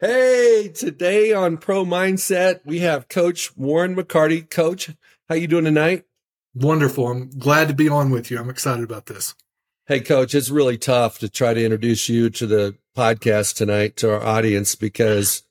[0.00, 4.48] Hey, today on Pro Mindset, we have Coach Warren McCarty.
[4.48, 4.90] Coach,
[5.28, 6.04] how you doing tonight?
[6.54, 7.08] Wonderful.
[7.08, 8.38] I'm glad to be on with you.
[8.38, 9.34] I'm excited about this.
[9.88, 14.12] Hey, Coach, it's really tough to try to introduce you to the podcast tonight to
[14.12, 15.42] our audience because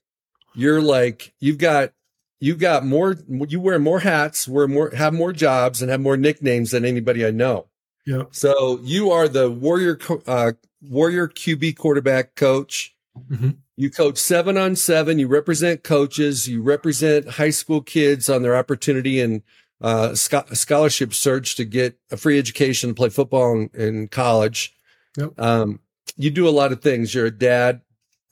[0.55, 1.91] you're like you've got
[2.39, 6.15] you've got more you wear more hats, wear more have more jobs, and have more
[6.15, 7.67] nicknames than anybody I know.
[8.05, 8.23] Yeah.
[8.31, 12.95] So you are the Warrior uh, Warrior QB quarterback coach.
[13.29, 13.49] Mm-hmm.
[13.79, 15.19] You coach seven on seven.
[15.19, 16.47] You represent coaches.
[16.47, 19.43] You represent high school kids on their opportunity and
[19.79, 24.75] uh, scholarship search to get a free education to play football in, in college.
[25.15, 25.39] Yep.
[25.39, 25.79] Um,
[26.15, 27.13] you do a lot of things.
[27.13, 27.81] You're a dad.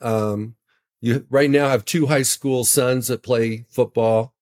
[0.00, 0.56] Um,
[1.00, 4.34] you right now have two high school sons that play football.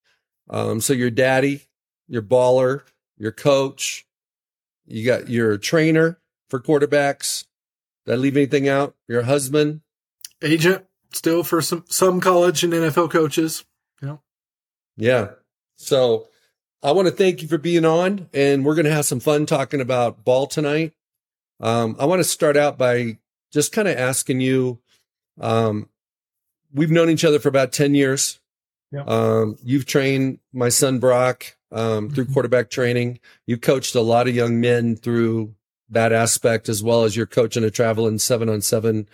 [0.48, 1.68] Um, so your daddy,
[2.08, 2.80] your baller,
[3.18, 4.06] your coach.
[4.86, 7.44] You got your trainer for quarterbacks.
[8.06, 8.94] Did I leave anything out?
[9.06, 9.82] Your husband,
[10.42, 10.84] Agent
[11.14, 13.64] still for some some college and NFL coaches.
[14.00, 14.22] You know.
[14.96, 15.30] Yeah.
[15.76, 16.28] So
[16.82, 19.46] I want to thank you for being on, and we're going to have some fun
[19.46, 20.92] talking about ball tonight.
[21.60, 23.18] Um, I want to start out by
[23.52, 24.80] just kind of asking you.
[25.40, 25.88] Um,
[26.72, 28.40] we've known each other for about ten years.
[28.92, 29.04] Yeah.
[29.06, 33.18] Um, you've trained my son Brock um, through quarterback training.
[33.46, 35.54] You coached a lot of young men through
[35.90, 39.08] that aspect, as well as you're coaching a traveling seven on seven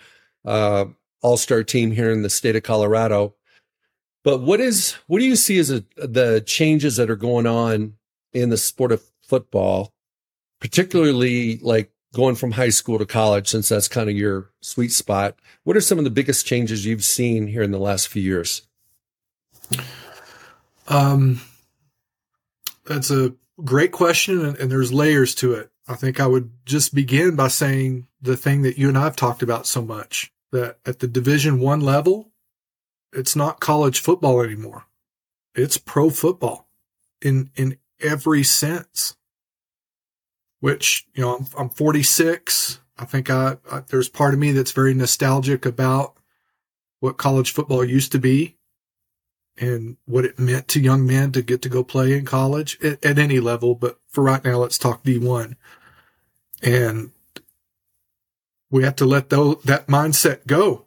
[0.45, 0.85] uh,
[1.21, 3.35] all star team here in the state of Colorado.
[4.23, 7.93] But what is what do you see as a, the changes that are going on
[8.33, 9.93] in the sport of football,
[10.59, 15.39] particularly like going from high school to college, since that's kind of your sweet spot?
[15.63, 18.61] What are some of the biggest changes you've seen here in the last few years?
[20.87, 21.41] Um,
[22.85, 23.33] that's a
[23.63, 25.71] great question, and, and there's layers to it.
[25.87, 29.41] I think I would just begin by saying the thing that you and I've talked
[29.41, 32.31] about so much that at the Division One level,
[33.13, 34.85] it's not college football anymore.
[35.55, 36.67] It's pro football
[37.21, 39.15] in in every sense.
[40.59, 42.79] Which you know, I'm, I'm 46.
[42.97, 46.15] I think I, I there's part of me that's very nostalgic about
[46.99, 48.57] what college football used to be
[49.57, 53.03] and what it meant to young men to get to go play in college at,
[53.03, 53.75] at any level.
[53.75, 55.55] But for right now, let's talk D1.
[56.61, 57.11] And
[58.71, 60.85] we have to let that mindset go.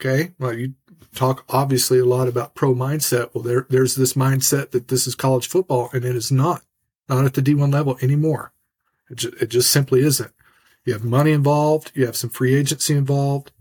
[0.00, 0.32] Okay.
[0.38, 0.74] Well, you
[1.14, 3.30] talk obviously a lot about pro mindset.
[3.34, 6.62] Well, there, there's this mindset that this is college football and it is not,
[7.08, 8.52] not at the D1 level anymore.
[9.10, 10.32] It, ju- it just simply isn't.
[10.84, 11.92] You have money involved.
[11.94, 13.52] You have some free agency involved.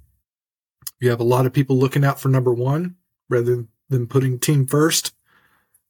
[1.00, 2.96] You have a lot of people looking out for number one
[3.30, 5.14] rather than, than putting team first.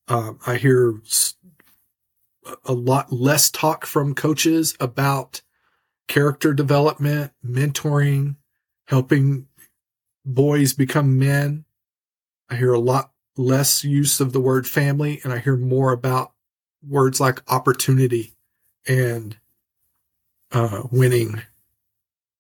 [0.07, 1.01] Um, I hear
[2.63, 5.41] a lot less talk from coaches about
[6.07, 8.35] character development, mentoring,
[8.87, 9.47] helping
[10.25, 11.65] boys become men.
[12.49, 16.33] I hear a lot less use of the word family and I hear more about
[16.87, 18.33] words like opportunity
[18.87, 19.37] and
[20.51, 21.41] uh, winning.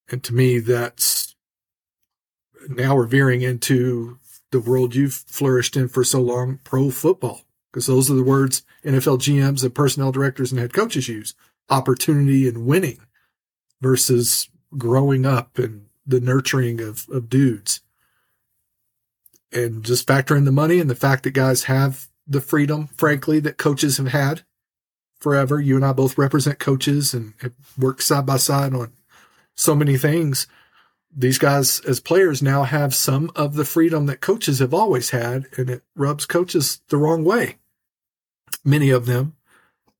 [0.09, 1.35] And to me, that's
[2.69, 4.19] now we're veering into
[4.51, 8.63] the world you've flourished in for so long, pro football, because those are the words
[8.83, 11.33] NFL GMs and personnel directors and head coaches use
[11.69, 12.99] opportunity and winning
[13.81, 17.81] versus growing up and the nurturing of, of dudes.
[19.51, 23.39] And just factor in the money and the fact that guys have the freedom, frankly,
[23.41, 24.43] that coaches have had
[25.19, 25.59] forever.
[25.59, 27.33] You and I both represent coaches and
[27.77, 28.91] worked side by side on
[29.55, 30.47] so many things.
[31.17, 35.45] These guys, as players, now have some of the freedom that coaches have always had,
[35.57, 37.55] and it rubs coaches the wrong way.
[38.65, 39.35] Many of them.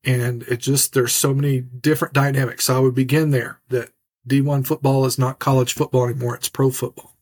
[0.05, 2.65] And it just, there's so many different dynamics.
[2.65, 3.89] So I would begin there that
[4.27, 6.35] D1 football is not college football anymore.
[6.35, 7.15] It's pro football.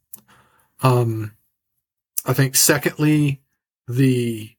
[0.82, 1.34] Um,
[2.26, 3.42] I think secondly,
[3.88, 4.52] the,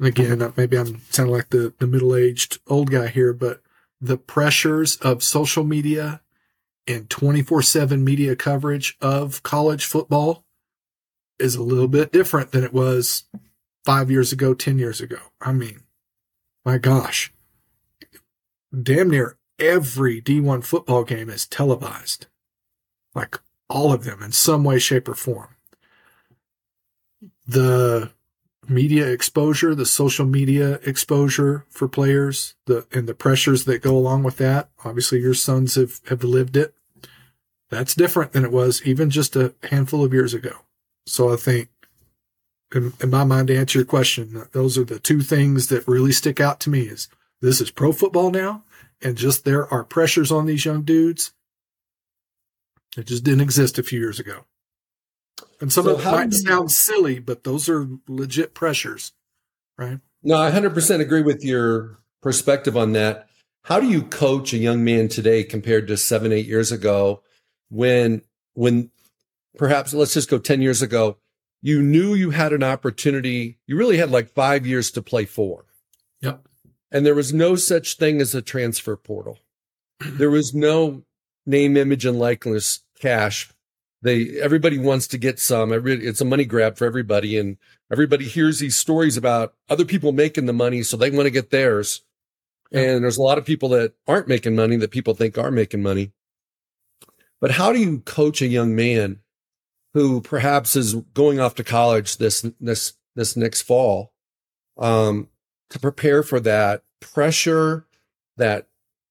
[0.00, 3.62] again, maybe I'm sounding like the, the middle aged old guy here, but
[4.00, 6.20] the pressures of social media
[6.86, 10.44] and 24 seven media coverage of college football
[11.38, 13.24] is a little bit different than it was
[13.84, 15.18] five years ago, 10 years ago.
[15.40, 15.80] I mean,
[16.64, 17.32] my gosh,
[18.70, 22.26] damn near every D1 football game is televised.
[23.14, 25.56] Like all of them in some way, shape, or form.
[27.46, 28.10] The
[28.68, 34.22] media exposure, the social media exposure for players, the and the pressures that go along
[34.22, 34.70] with that.
[34.84, 36.74] Obviously, your sons have, have lived it.
[37.68, 40.56] That's different than it was even just a handful of years ago.
[41.06, 41.68] So I think,
[42.74, 46.12] in, in my mind, to answer your question, those are the two things that really
[46.12, 46.82] stick out to me.
[46.82, 47.08] Is
[47.40, 48.64] this is pro football now,
[49.02, 51.32] and just there are pressures on these young dudes.
[52.96, 54.44] It just didn't exist a few years ago.
[55.60, 59.12] And some so of it might sound silly, but those are legit pressures,
[59.78, 60.00] right?
[60.22, 63.28] No, I 100% agree with your perspective on that.
[63.64, 67.22] How do you coach a young man today compared to seven, eight years ago
[67.68, 68.22] when,
[68.54, 68.90] when
[69.56, 71.18] perhaps let's just go 10 years ago,
[71.62, 73.58] you knew you had an opportunity.
[73.66, 75.66] You really had like five years to play for.
[76.22, 76.46] Yep.
[76.90, 79.38] And there was no such thing as a transfer portal.
[80.00, 81.04] There was no
[81.46, 83.50] name, image, and likeness cash.
[84.02, 85.72] They everybody wants to get some.
[85.72, 87.58] It's a money grab for everybody, and
[87.92, 91.50] everybody hears these stories about other people making the money, so they want to get
[91.50, 92.00] theirs.
[92.72, 95.82] And there's a lot of people that aren't making money that people think are making
[95.82, 96.12] money.
[97.40, 99.20] But how do you coach a young man
[99.92, 104.12] who perhaps is going off to college this this this next fall
[104.78, 105.28] um,
[105.70, 107.86] to prepare for that pressure,
[108.36, 108.66] that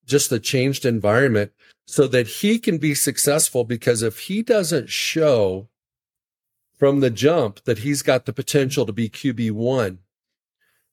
[0.06, 1.52] just the changed environment,
[1.86, 3.64] so that he can be successful?
[3.64, 5.68] Because if he doesn't show
[6.78, 10.00] from the jump that he's got the potential to be QB one,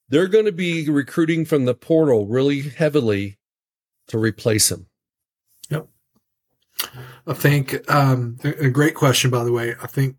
[0.09, 3.39] they're going to be recruiting from the portal really heavily
[4.09, 4.87] to replace him.
[5.71, 5.89] Yep.
[7.27, 9.75] I think um, a great question, by the way.
[9.83, 10.17] I think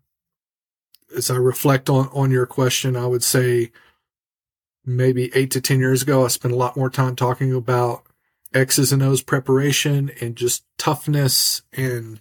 [1.16, 3.72] as I reflect on on your question, I would say
[4.96, 8.04] maybe eight to ten years ago, I spent a lot more time talking about
[8.54, 12.20] X's and O's preparation and just toughness and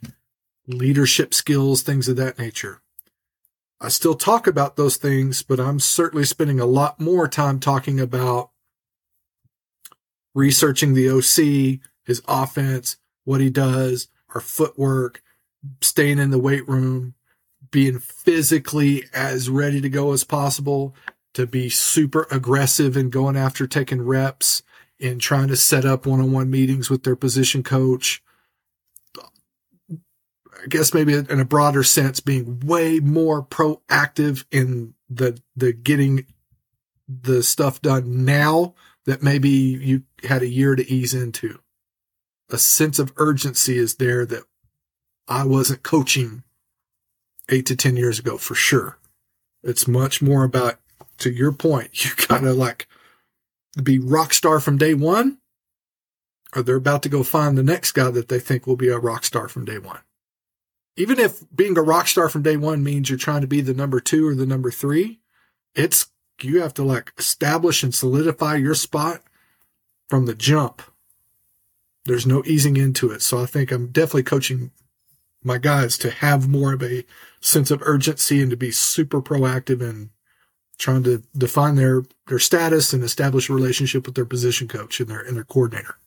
[0.67, 2.81] leadership skills, things of that nature.
[3.79, 7.99] I still talk about those things, but I'm certainly spending a lot more time talking
[7.99, 8.49] about
[10.33, 15.21] researching the OC, his offense, what he does, our footwork,
[15.81, 17.13] staying in the weight room,
[17.71, 20.95] being physically as ready to go as possible,
[21.37, 24.63] to be super aggressive and going after taking reps
[24.99, 28.23] and trying to set up one on one meetings with their position coach,
[29.19, 36.25] I guess maybe in a broader sense, being way more proactive in the the getting
[37.07, 38.73] the stuff done now
[39.05, 41.59] that maybe you had a year to ease into.
[42.49, 44.43] A sense of urgency is there that
[45.27, 46.43] I wasn't coaching
[47.47, 48.97] eight to 10 years ago for sure.
[49.63, 50.79] It's much more about,
[51.19, 52.87] to your point, you gotta like
[53.81, 55.37] be rock star from day one,
[56.55, 58.97] or they're about to go find the next guy that they think will be a
[58.97, 60.01] rock star from day one
[60.97, 63.73] even if being a rock star from day one means you're trying to be the
[63.73, 65.19] number two or the number three,
[65.75, 66.07] it's
[66.41, 69.21] you have to like establish and solidify your spot
[70.09, 70.81] from the jump.
[72.05, 73.21] There's no easing into it.
[73.21, 74.71] So I think I'm definitely coaching
[75.43, 77.05] my guys to have more of a
[77.39, 80.09] sense of urgency and to be super proactive and
[80.77, 85.09] trying to define their their status and establish a relationship with their position coach and
[85.09, 85.97] their and their coordinator.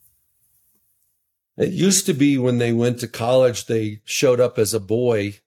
[1.57, 5.41] It used to be when they went to college, they showed up as a boy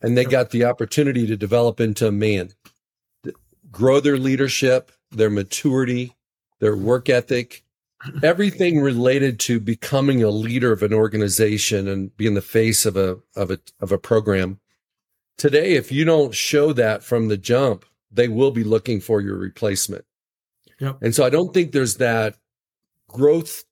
[0.00, 2.50] and they got the opportunity to develop into a man,
[3.70, 6.14] grow their leadership, their maturity,
[6.60, 7.64] their work ethic,
[8.22, 13.18] everything related to becoming a leader of an organization and being the face of a,
[13.34, 14.60] of a, of a program.
[15.36, 19.36] Today, if you don't show that from the jump, they will be looking for your
[19.36, 20.04] replacement.
[20.80, 20.98] Yep.
[21.02, 22.36] And so I don't think there's that
[23.08, 23.64] growth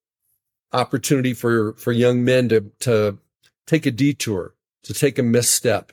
[0.73, 3.19] opportunity for for young men to to
[3.67, 4.55] take a detour,
[4.85, 5.93] to take a misstep.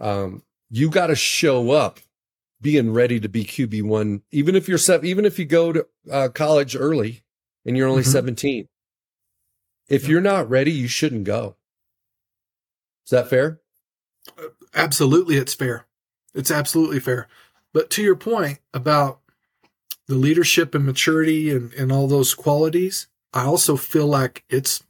[0.00, 2.00] Um, you got to show up
[2.60, 5.86] being ready to be QB one, even if you're seven, even if you go to
[6.10, 7.22] uh, college early
[7.64, 8.10] and you're only mm-hmm.
[8.10, 8.68] 17.
[9.88, 11.56] If you're not ready, you shouldn't go.
[13.04, 13.60] Is that fair?
[14.74, 15.86] Absolutely, it's fair.
[16.34, 17.28] It's absolutely fair.
[17.74, 19.20] But to your point about
[20.06, 24.84] the leadership and maturity and, and all those qualities, I also feel like it's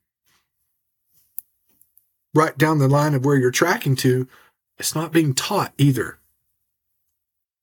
[2.34, 4.28] right down the line of where you're tracking to.
[4.78, 6.18] It's not being taught either.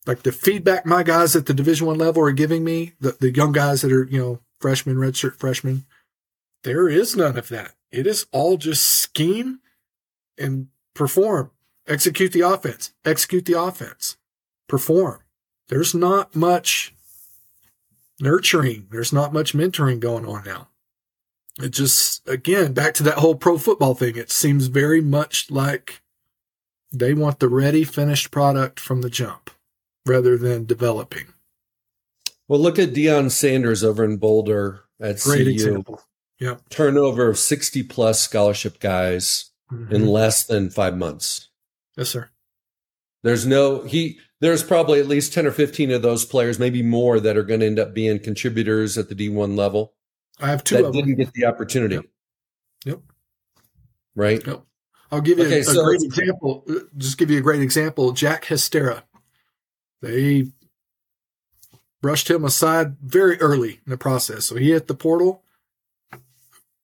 [0.07, 3.31] Like the feedback my guys at the Division One level are giving me, the, the
[3.31, 5.85] young guys that are you know freshmen, redshirt freshmen,
[6.63, 7.75] there is none of that.
[7.91, 9.59] It is all just scheme
[10.39, 11.51] and perform,
[11.87, 14.17] execute the offense, execute the offense,
[14.71, 15.19] perform.
[15.67, 16.95] There's not much
[18.19, 18.87] nurturing.
[18.89, 20.69] There's not much mentoring going on now
[21.59, 26.01] it just again back to that whole pro football thing it seems very much like
[26.93, 29.49] they want the ready finished product from the jump
[30.05, 31.27] rather than developing
[32.47, 36.01] well look at Deion Sanders over in Boulder at Great CU example.
[36.37, 36.57] Yeah.
[36.69, 39.93] Turnover of 60 plus scholarship guys mm-hmm.
[39.93, 41.49] in less than 5 months.
[41.95, 42.29] Yes sir.
[43.23, 47.19] There's no he there's probably at least 10 or 15 of those players maybe more
[47.19, 49.93] that are going to end up being contributors at the D1 level
[50.41, 51.95] I have two that didn't get the opportunity.
[51.95, 52.05] Yep.
[52.85, 52.99] yep.
[54.15, 54.45] Right.
[54.45, 54.63] Yep.
[55.11, 56.63] I'll give you okay, a, so a great example.
[56.69, 58.11] Uh, just give you a great example.
[58.11, 59.03] Jack Hestera.
[60.01, 60.47] They
[62.01, 64.45] brushed him aside very early in the process.
[64.45, 65.43] So he hit the portal.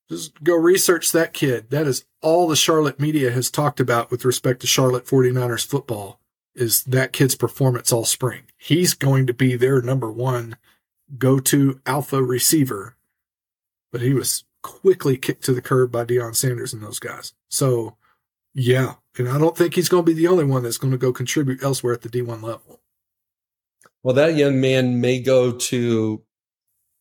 [0.10, 1.70] Just go research that kid.
[1.72, 6.20] That is all the Charlotte media has talked about with respect to Charlotte 49ers football
[6.58, 8.44] is that kid's performance all spring.
[8.58, 10.58] He's going to be their number one
[11.18, 12.96] go to alpha receiver.
[13.92, 17.34] But he was quickly kicked to the curb by Deion Sanders and those guys.
[17.48, 17.96] So,
[18.54, 18.96] yeah.
[19.18, 21.14] And I don't think he's going to be the only one that's going to go
[21.14, 22.82] contribute elsewhere at the D1 level.
[24.04, 26.22] Well, that young man may go to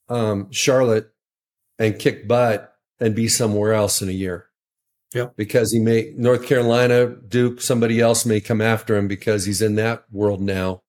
[0.09, 1.13] um, Charlotte
[1.79, 4.47] and kick butt and be somewhere else in a year.
[5.15, 5.29] Yeah.
[5.37, 9.77] Because he may, North Carolina, Duke, somebody else may come after him because he's in
[9.77, 10.83] that world now.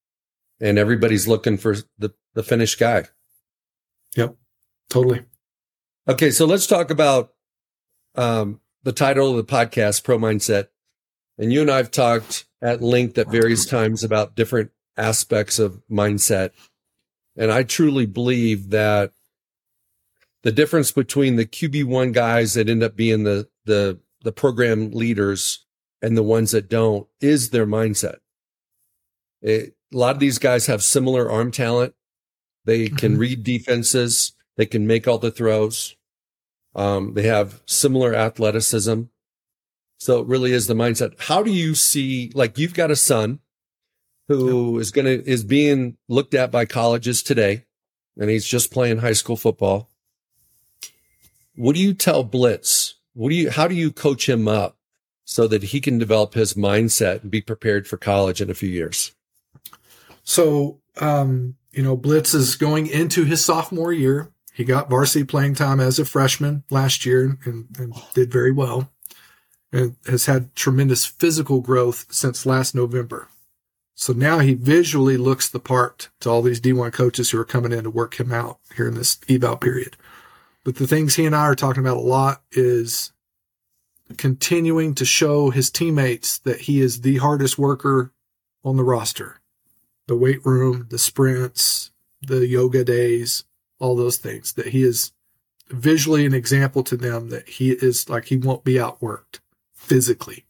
[0.60, 3.06] And everybody's looking for the, the finished guy.
[4.16, 4.36] Yep.
[4.90, 5.26] Totally.
[6.08, 6.32] Okay.
[6.32, 7.34] So let's talk about
[8.16, 10.70] um, the title of the podcast, Pro Mindset.
[11.38, 15.82] And you and I have talked at length at various times about different aspects of
[15.90, 16.52] mindset.
[17.36, 19.12] And I truly believe that
[20.42, 25.66] the difference between the QB1 guys that end up being the, the, the program leaders
[26.02, 28.18] and the ones that don't is their mindset.
[29.42, 31.94] It, a lot of these guys have similar arm talent.
[32.66, 33.22] They can mm-hmm.
[33.22, 34.34] read defenses.
[34.58, 35.96] They can make all the throws.
[36.76, 39.04] Um, they have similar athleticism.
[40.00, 41.20] So it really is the mindset.
[41.20, 43.40] How do you see, like you've got a son
[44.28, 44.82] who yep.
[44.82, 47.66] is going to, is being looked at by colleges today
[48.20, 49.90] and he's just playing high school football.
[51.56, 52.96] What do you tell Blitz?
[53.18, 54.78] What do you, how do you coach him up
[55.26, 58.70] so that he can develop his mindset and be prepared for college in a few
[58.70, 59.12] years?
[60.24, 64.32] So, um, you know, Blitz is going into his sophomore year.
[64.54, 68.92] He got varsity playing time as a freshman last year and, and did very well
[69.72, 73.30] and has had tremendous physical growth since last November.
[73.96, 77.72] So now he visually looks the part to all these D1 coaches who are coming
[77.72, 79.98] in to work him out here in this eval period.
[80.68, 83.14] But the things he and I are talking about a lot is
[84.18, 88.12] continuing to show his teammates that he is the hardest worker
[88.66, 89.40] on the roster.
[90.08, 93.46] The weight room, the sprints, the yoga days,
[93.80, 94.52] all those things.
[94.56, 95.14] That he is
[95.70, 99.40] visually an example to them that he is like he won't be outworked
[99.74, 100.44] physically.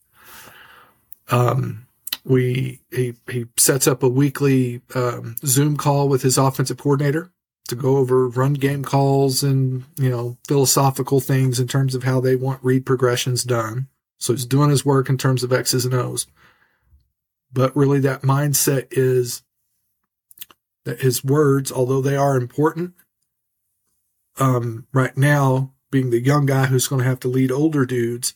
[1.30, 1.86] Um,
[2.24, 7.30] we he he sets up a weekly um, Zoom call with his offensive coordinator
[7.68, 12.20] to go over run game calls and, you know, philosophical things in terms of how
[12.20, 13.88] they want read progressions done.
[14.18, 16.26] So he's doing his work in terms of X's and O's.
[17.52, 19.42] But really that mindset is
[20.84, 22.94] that his words, although they are important,
[24.38, 28.34] um, right now, being the young guy who's going to have to lead older dudes,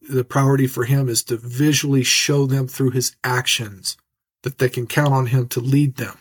[0.00, 3.96] the priority for him is to visually show them through his actions
[4.42, 6.18] that they can count on him to lead them.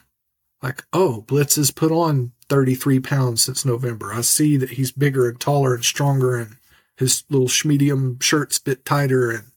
[0.61, 4.13] Like, oh, Blitz has put on 33 pounds since November.
[4.13, 6.57] I see that he's bigger and taller and stronger and
[6.97, 9.51] his little medium shirt's a bit tighter and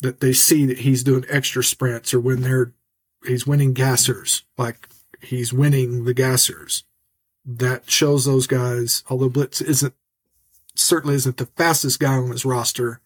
[0.00, 2.72] that they see that he's doing extra sprints or when they're
[3.24, 4.88] he's winning gassers like
[5.20, 6.82] he's winning the gassers.
[7.44, 9.94] That shows those guys although blitz isn't
[10.74, 13.00] certainly isn't the fastest guy on his roster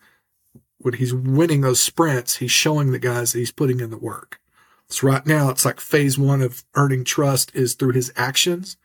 [0.79, 4.41] when he's winning those sprints he's showing the guys that he's putting in the work.
[4.89, 8.77] So right now it's like phase one of earning trust is through his actions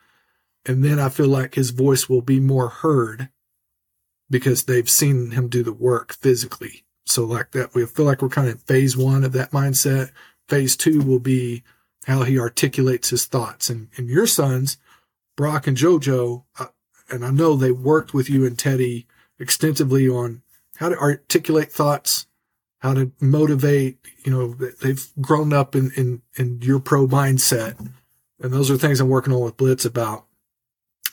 [0.65, 3.29] and then I feel like his voice will be more heard
[4.29, 6.83] because they've seen him do the work physically.
[7.05, 10.11] So like that, we feel like we're kind of phase one of that mindset.
[10.47, 11.63] Phase two will be
[12.05, 13.69] how he articulates his thoughts.
[13.69, 14.77] And, and your sons,
[15.35, 16.67] Brock and JoJo, uh,
[17.09, 19.07] and I know they worked with you and Teddy
[19.39, 20.43] extensively on
[20.77, 22.27] how to articulate thoughts,
[22.79, 27.77] how to motivate, you know, they've grown up in, in, in your pro mindset.
[28.39, 30.25] And those are things I'm working on with Blitz about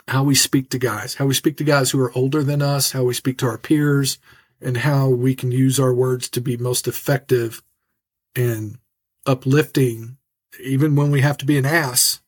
[0.09, 2.93] how we speak to guys, how we speak to guys who are older than us,
[2.93, 4.19] how we speak to our peers,
[4.61, 7.63] and how we can use our words to be most effective
[8.35, 8.79] and
[9.27, 10.17] uplifting,
[10.61, 12.21] even when we have to be an ass,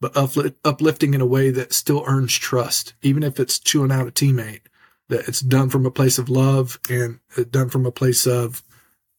[0.00, 4.08] but upli- uplifting in a way that still earns trust, even if it's chewing out
[4.08, 4.62] a teammate,
[5.08, 8.62] that it's done from a place of love and done from a place of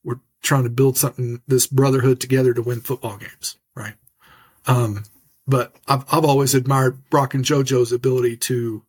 [0.04, 3.96] we're trying to build something, this brotherhood together to win football games, right?
[4.66, 5.04] Um,
[5.48, 8.84] but I've, I've always admired Brock and JoJo's ability to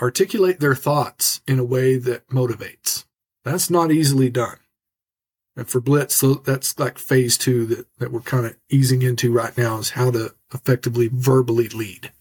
[0.00, 3.04] articulate their thoughts in a way that motivates.
[3.44, 4.58] That's not easily done.
[5.56, 9.32] And for Blitz, so that's like phase two that, that we're kind of easing into
[9.32, 12.12] right now is how to effectively verbally lead.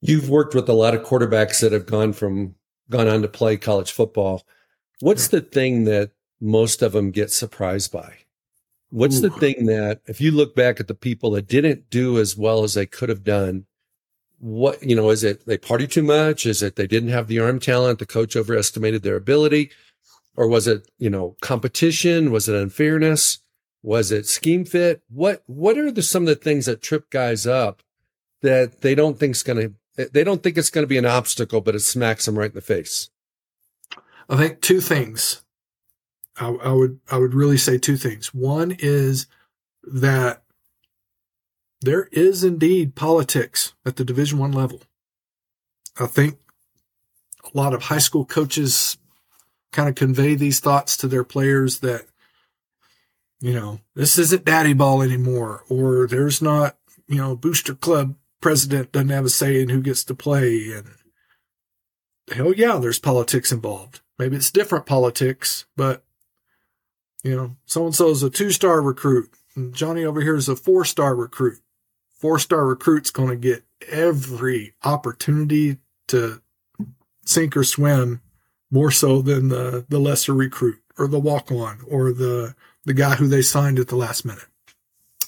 [0.00, 2.54] You've worked with a lot of quarterbacks that have gone from
[2.88, 4.46] gone on to play college football.
[5.00, 8.14] What's the thing that most of them get surprised by?
[8.90, 9.28] What's Ooh.
[9.28, 12.64] the thing that, if you look back at the people that didn't do as well
[12.64, 13.66] as they could have done,
[14.38, 16.46] what, you know, is it they party too much?
[16.46, 17.98] Is it they didn't have the arm talent?
[17.98, 19.70] The coach overestimated their ability?
[20.36, 22.30] Or was it, you know, competition?
[22.30, 23.40] Was it unfairness?
[23.82, 25.02] Was it scheme fit?
[25.08, 27.82] What, what are the, some of the things that trip guys up
[28.42, 31.06] that they don't think is going to, they don't think it's going to be an
[31.06, 33.10] obstacle, but it smacks them right in the face?
[34.28, 35.42] I think two things.
[36.40, 38.32] I, I would I would really say two things.
[38.32, 39.26] One is
[39.82, 40.42] that
[41.80, 44.82] there is indeed politics at the Division One level.
[45.98, 46.38] I think
[47.44, 48.98] a lot of high school coaches
[49.72, 52.06] kind of convey these thoughts to their players that
[53.40, 56.76] you know this isn't daddy ball anymore, or there's not
[57.06, 60.88] you know booster club president doesn't have a say in who gets to play, and
[62.32, 64.00] hell yeah, there's politics involved.
[64.18, 66.04] Maybe it's different politics, but
[67.28, 70.48] you know, so and so is a two star recruit, and Johnny over here is
[70.48, 71.58] a four star recruit.
[72.08, 75.76] Four star recruit's going to get every opportunity
[76.08, 76.40] to
[77.24, 78.22] sink or swim
[78.70, 82.54] more so than the, the lesser recruit or the walk on or the,
[82.84, 84.46] the guy who they signed at the last minute.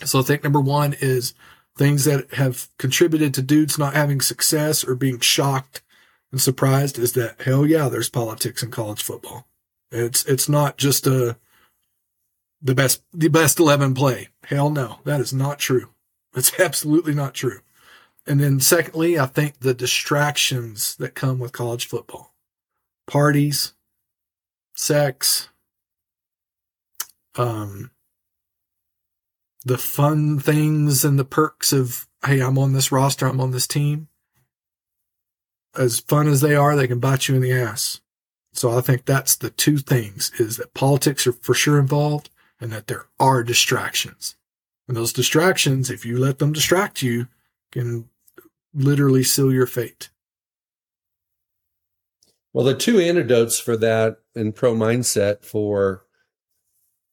[0.05, 1.35] So I think number one is
[1.77, 5.83] things that have contributed to dudes not having success or being shocked
[6.33, 9.47] and surprised is that hell yeah, there's politics in college football.
[9.91, 11.37] It's it's not just a
[12.63, 14.29] the best the best eleven play.
[14.45, 15.91] Hell no, that is not true.
[16.35, 17.61] It's absolutely not true.
[18.27, 22.35] And then secondly, I think the distractions that come with college football.
[23.07, 23.73] Parties,
[24.75, 25.49] sex,
[27.37, 27.91] um
[29.65, 33.67] the fun things and the perks of hey, I'm on this roster, I'm on this
[33.67, 34.09] team
[35.77, 38.01] as fun as they are, they can bite you in the ass.
[38.53, 42.73] So I think that's the two things is that politics are for sure involved and
[42.73, 44.37] that there are distractions.
[44.87, 47.29] And those distractions, if you let them distract you,
[47.73, 48.09] can
[48.75, 50.11] literally seal your fate.
[52.53, 56.05] Well, the two antidotes for that in pro mindset for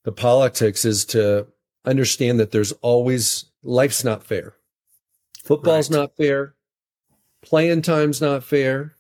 [0.04, 1.48] the politics is to
[1.86, 4.56] understand that there's always life's not fair.
[5.44, 6.00] Football's right.
[6.00, 6.56] not fair.
[7.44, 8.96] Playing time's not fair.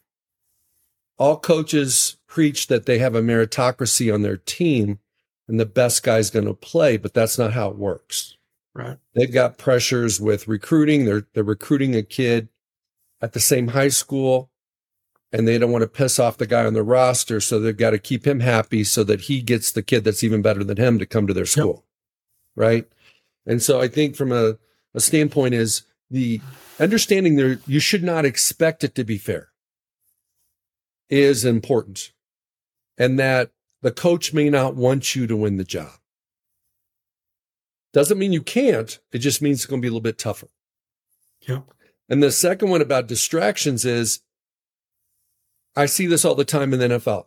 [1.17, 4.99] All coaches preach that they have a meritocracy on their team
[5.47, 8.37] and the best guy's going to play, but that's not how it works.
[8.73, 8.97] Right.
[9.15, 11.05] They've got pressures with recruiting.
[11.05, 12.49] They're, they're recruiting a kid
[13.21, 14.51] at the same high school
[15.31, 17.41] and they don't want to piss off the guy on the roster.
[17.41, 20.41] So they've got to keep him happy so that he gets the kid that's even
[20.41, 21.85] better than him to come to their school.
[22.55, 22.63] Yep.
[22.63, 22.87] Right.
[23.45, 24.57] And so I think from a,
[24.93, 26.41] a standpoint is the
[26.79, 29.49] understanding there you should not expect it to be fair
[31.09, 32.11] is important
[32.97, 35.93] and that the coach may not want you to win the job.
[37.93, 38.99] Doesn't mean you can't.
[39.11, 40.49] It just means it's going to be a little bit tougher.
[41.41, 41.61] Yeah.
[42.09, 44.21] And the second one about distractions is
[45.75, 47.25] i see this all the time in the nfl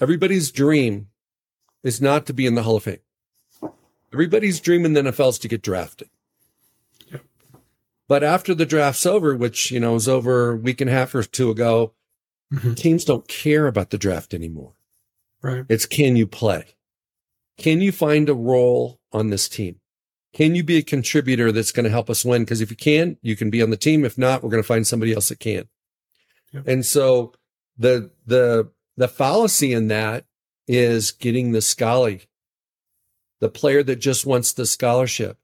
[0.00, 1.08] everybody's dream
[1.82, 2.98] is not to be in the hall of fame.
[4.12, 6.08] Everybody's dream in the nfl is to get drafted.
[8.08, 11.14] But after the draft's over, which, you know, was over a week and a half
[11.14, 11.92] or two ago,
[12.52, 12.72] mm-hmm.
[12.72, 14.72] teams don't care about the draft anymore.
[15.42, 15.64] Right.
[15.68, 16.64] It's can you play?
[17.56, 19.80] Can you find a role on this team?
[20.34, 22.42] Can you be a contributor that's going to help us win?
[22.42, 24.04] Because if you can, you can be on the team.
[24.04, 25.68] If not, we're going to find somebody else that can.
[26.52, 26.68] Yep.
[26.68, 27.32] And so
[27.76, 30.24] the the the fallacy in that
[30.66, 32.22] is getting the scully,
[33.40, 35.38] the player that just wants the scholarship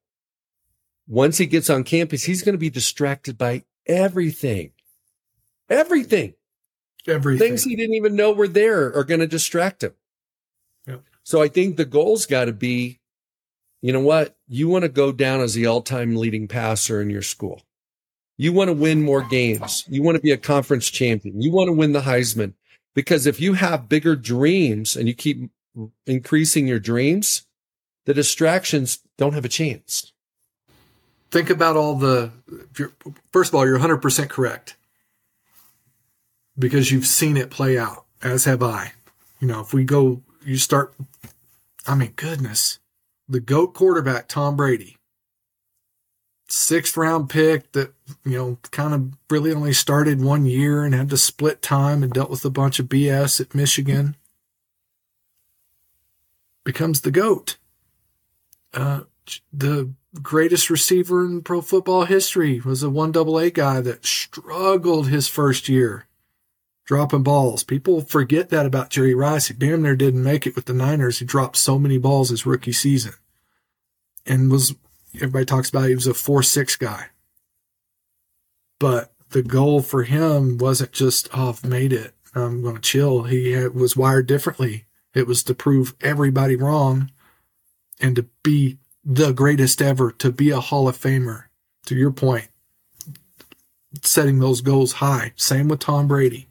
[1.07, 4.73] once he gets on campus, he's going to be distracted by everything.
[5.69, 6.35] Everything.
[7.07, 7.49] Everything.
[7.49, 9.93] Things he didn't even know were there are going to distract him.
[10.87, 11.03] Yep.
[11.23, 13.01] So I think the goal's got to be,
[13.83, 14.37] you know what?
[14.49, 17.63] You want to go down as the all-time leading passer in your school.
[18.37, 19.85] You want to win more games.
[19.89, 21.41] You want to be a conference champion.
[21.41, 22.55] You want to win the Heisman.
[22.95, 25.51] Because if you have bigger dreams and you keep
[26.07, 27.47] increasing your dreams,
[28.07, 30.13] the distractions don't have a chance
[31.35, 32.31] think about all the
[33.33, 34.77] first of all you're 100% correct
[36.59, 38.93] because you've seen it play out as have i.
[39.41, 40.95] You know if we go you start
[41.87, 42.79] i mean goodness.
[43.29, 44.97] The goat quarterback tom brady.
[46.49, 51.11] Sixth round pick that you know kind of really only started one year and had
[51.11, 54.17] to split time and dealt with a bunch of bs at michigan.
[56.65, 57.57] Becomes the goat.
[58.73, 59.03] Uh,
[59.53, 65.09] the greatest receiver in pro football history was a one double A guy that struggled
[65.09, 66.07] his first year
[66.85, 67.65] dropping balls.
[67.65, 69.49] People forget that about Jerry Rice.
[69.49, 71.19] He damn near didn't make it with the Niners.
[71.19, 73.15] He dropped so many balls his rookie season
[74.27, 74.75] and was,
[75.17, 77.07] everybody talks about he was a 4 6 guy.
[78.79, 82.13] But the goal for him wasn't just, oh, I've made it.
[82.35, 83.25] I'm going to chill.
[83.25, 84.87] He had, was wired differently.
[85.15, 87.11] It was to prove everybody wrong
[88.01, 91.45] and to be the greatest ever, to be a Hall of Famer.
[91.87, 92.49] To your point,
[94.03, 95.33] setting those goals high.
[95.37, 96.49] Same with Tom Brady.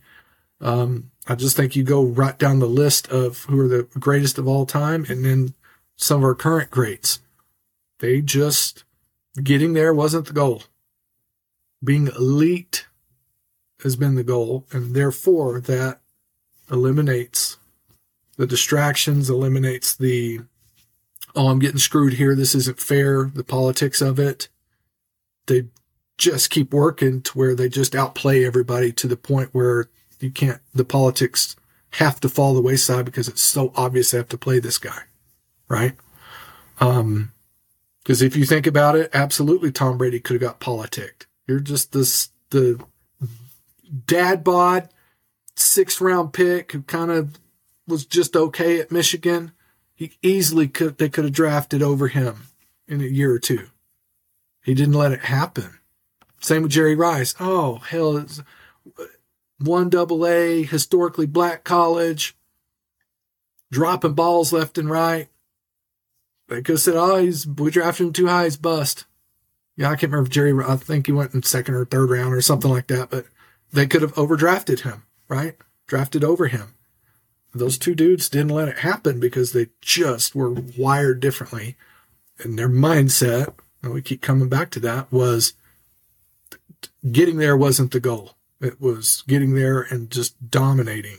[0.64, 4.38] Um, I just think you go right down the list of who are the greatest
[4.38, 5.54] of all time and then
[5.98, 7.20] some of our current greats.
[8.00, 8.86] They just,
[9.42, 10.64] getting there wasn't the goal.
[11.84, 12.88] Being elite
[13.84, 16.00] has been the goal, and therefore that
[16.72, 17.58] eliminates
[18.38, 20.40] the distractions, eliminates the,
[21.36, 22.36] oh, I'm getting screwed here.
[22.36, 23.32] This isn't fair.
[23.34, 24.48] The politics of it.
[25.48, 25.66] They
[26.18, 29.90] just keep working to where they just outplay everybody to the point where
[30.24, 31.56] you can't, the politics
[31.92, 35.04] have to fall the wayside because it's so obvious they have to play this guy.
[35.68, 35.96] Right.
[36.80, 37.32] Um,
[38.02, 41.28] because if you think about it, absolutely Tom Brady could have got politicked.
[41.48, 42.84] You're just this, the
[44.06, 44.90] dad bod
[45.56, 47.40] sixth round pick who kind of
[47.88, 49.52] was just okay at Michigan.
[49.94, 52.48] He easily could, they could have drafted over him
[52.88, 53.68] in a year or two.
[54.64, 55.80] He didn't let it happen.
[56.40, 57.36] Same with Jerry Rice.
[57.40, 58.26] Oh, hell,
[59.60, 62.36] one double A, historically black college,
[63.72, 65.28] dropping balls left and right.
[66.48, 69.06] They could have said, oh, he's, we drafted him too high, he's bust.
[69.76, 72.34] Yeah, I can't remember if Jerry, I think he went in second or third round
[72.34, 73.26] or something like that, but
[73.72, 75.56] they could have overdrafted him, right?
[75.88, 76.76] Drafted over him.
[77.56, 81.76] Those two dudes didn't let it happen because they just were wired differently.
[82.40, 85.54] And their mindset, and we keep coming back to that, was
[87.12, 88.36] getting there wasn't the goal.
[88.64, 91.18] It was getting there and just dominating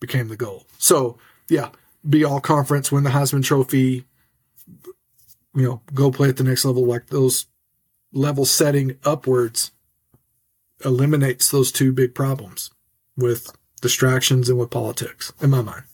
[0.00, 0.66] became the goal.
[0.76, 1.70] So, yeah,
[2.08, 4.04] be all conference, win the Heisman Trophy,
[5.54, 6.84] you know, go play at the next level.
[6.84, 7.46] Like those
[8.12, 9.70] level setting upwards
[10.84, 12.70] eliminates those two big problems
[13.16, 15.84] with distractions and with politics, in my mind.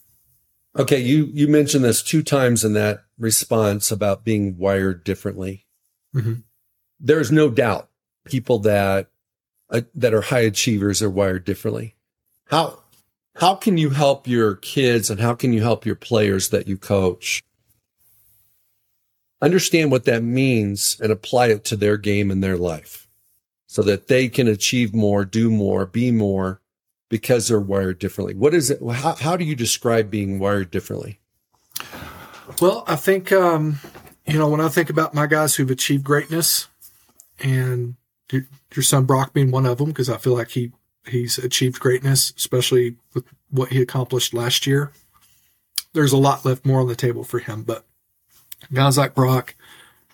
[0.78, 5.66] Okay, you you mentioned this two times in that response about being wired differently.
[6.14, 6.34] Mm-hmm.
[6.98, 7.90] There's no doubt
[8.24, 9.09] people that
[9.70, 11.94] uh, that are high achievers are wired differently.
[12.46, 12.80] How
[13.36, 16.76] how can you help your kids and how can you help your players that you
[16.76, 17.42] coach
[19.42, 23.08] understand what that means and apply it to their game and their life
[23.66, 26.60] so that they can achieve more, do more, be more
[27.08, 28.34] because they're wired differently.
[28.34, 28.80] What is it?
[28.82, 31.18] How, how do you describe being wired differently?
[32.60, 33.78] Well, I think, um,
[34.26, 36.66] you know, when I think about my guys who've achieved greatness
[37.38, 37.94] and
[38.74, 40.72] your son Brock being one of them, because I feel like he,
[41.06, 44.92] he's achieved greatness, especially with what he accomplished last year.
[45.92, 47.84] There's a lot left more on the table for him, but
[48.72, 49.54] guys like Brock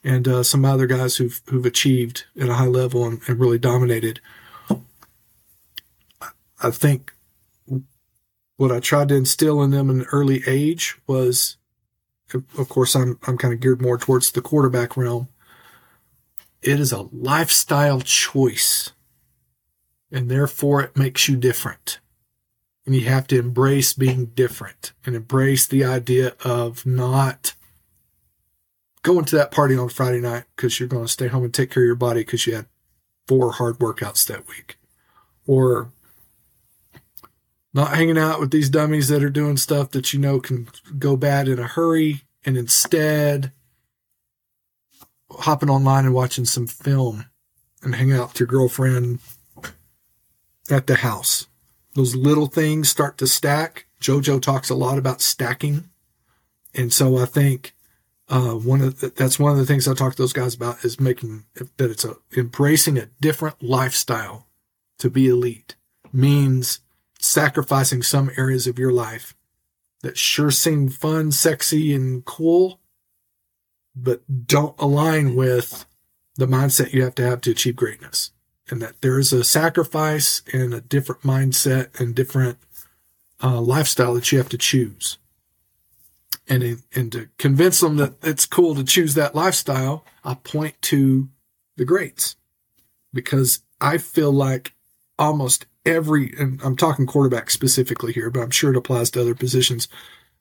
[0.03, 3.59] and uh, some other guys who've who've achieved at a high level and, and really
[3.59, 4.21] dominated.
[6.63, 7.13] I think
[8.57, 11.59] what I tried to instill in them in an early age was,
[12.33, 15.29] of course, I'm I'm kind of geared more towards the quarterback realm.
[16.67, 18.91] It is a lifestyle choice,
[20.11, 22.01] and therefore it makes you different.
[22.85, 27.55] And you have to embrace being different and embrace the idea of not
[29.03, 31.71] going to that party on Friday night because you're going to stay home and take
[31.71, 32.67] care of your body because you had
[33.29, 34.77] four hard workouts that week.
[35.47, 35.93] Or
[37.73, 41.17] not hanging out with these dummies that are doing stuff that you know can go
[41.17, 43.53] bad in a hurry and instead
[45.41, 47.27] hopping online and watching some film
[47.83, 49.21] and hanging out with your girlfriend
[50.71, 51.47] at the house.
[51.95, 53.87] Those little things start to stack.
[54.01, 55.89] JoJo talks a lot about stacking.
[56.75, 57.75] And so I think
[58.29, 60.85] uh, one of the, that's one of the things I talk to those guys about
[60.85, 64.47] is making that it's a embracing a different lifestyle
[64.99, 65.77] to be elite
[66.13, 66.81] means
[67.19, 69.35] sacrificing some areas of your life
[70.03, 72.81] that sure seem fun, sexy, and cool,
[73.97, 75.87] but don't align with
[76.37, 78.31] the mindset you have to have to achieve greatness.
[78.69, 82.59] And that there is a sacrifice and a different mindset and different
[83.43, 85.19] uh, lifestyle that you have to choose
[86.49, 91.29] and and to convince them that it's cool to choose that lifestyle, I point to
[91.77, 92.37] the greats
[93.13, 94.75] because I feel like
[95.19, 99.35] almost every, and I'm talking quarterback specifically here, but I'm sure it applies to other
[99.35, 99.89] positions.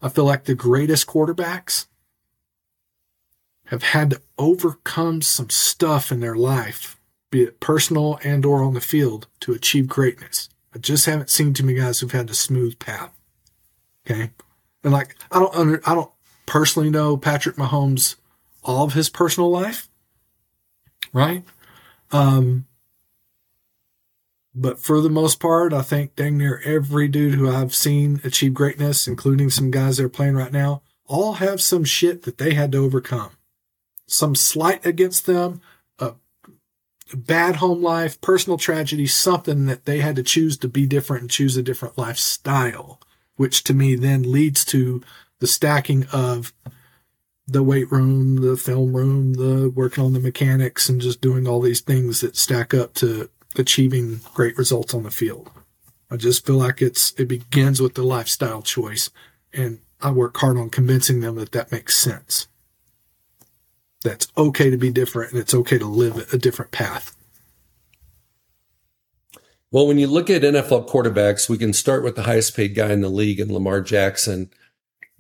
[0.02, 1.88] I feel like the greatest quarterbacks
[3.66, 7.00] have had to overcome some stuff in their life,
[7.32, 10.50] be it personal and or on the field, to achieve greatness.
[10.74, 13.14] I just haven't seen too many guys who've had the smooth path.
[14.06, 14.32] Okay.
[14.84, 16.12] And like, I don't under, I don't
[16.46, 18.16] personally know Patrick Mahomes,
[18.64, 19.90] all of his personal life.
[21.12, 21.44] Right.
[22.12, 22.66] Um,
[24.54, 28.54] but for the most part, I think dang near every dude who I've seen achieve
[28.54, 32.54] greatness, including some guys that are playing right now, all have some shit that they
[32.54, 33.32] had to overcome.
[34.08, 35.62] Some slight against them,
[36.00, 36.14] a
[37.16, 41.32] bad home life, personal tragedy, something that they had to choose to be different and
[41.32, 43.00] choose a different lifestyle,
[43.36, 45.02] which to me then leads to
[45.40, 46.54] the stacking of
[47.48, 51.62] the weight room, the film room, the working on the mechanics and just doing all
[51.62, 55.50] these things that stack up to achieving great results on the field.
[56.10, 59.10] I just feel like it's it begins with the lifestyle choice,
[59.54, 62.48] and I work hard on convincing them that that makes sense.
[64.06, 67.18] That's okay to be different, and it's okay to live a different path.
[69.72, 72.94] Well, when you look at NFL quarterbacks, we can start with the highest paid guy
[72.94, 74.52] in the league, and Lamar Jackson,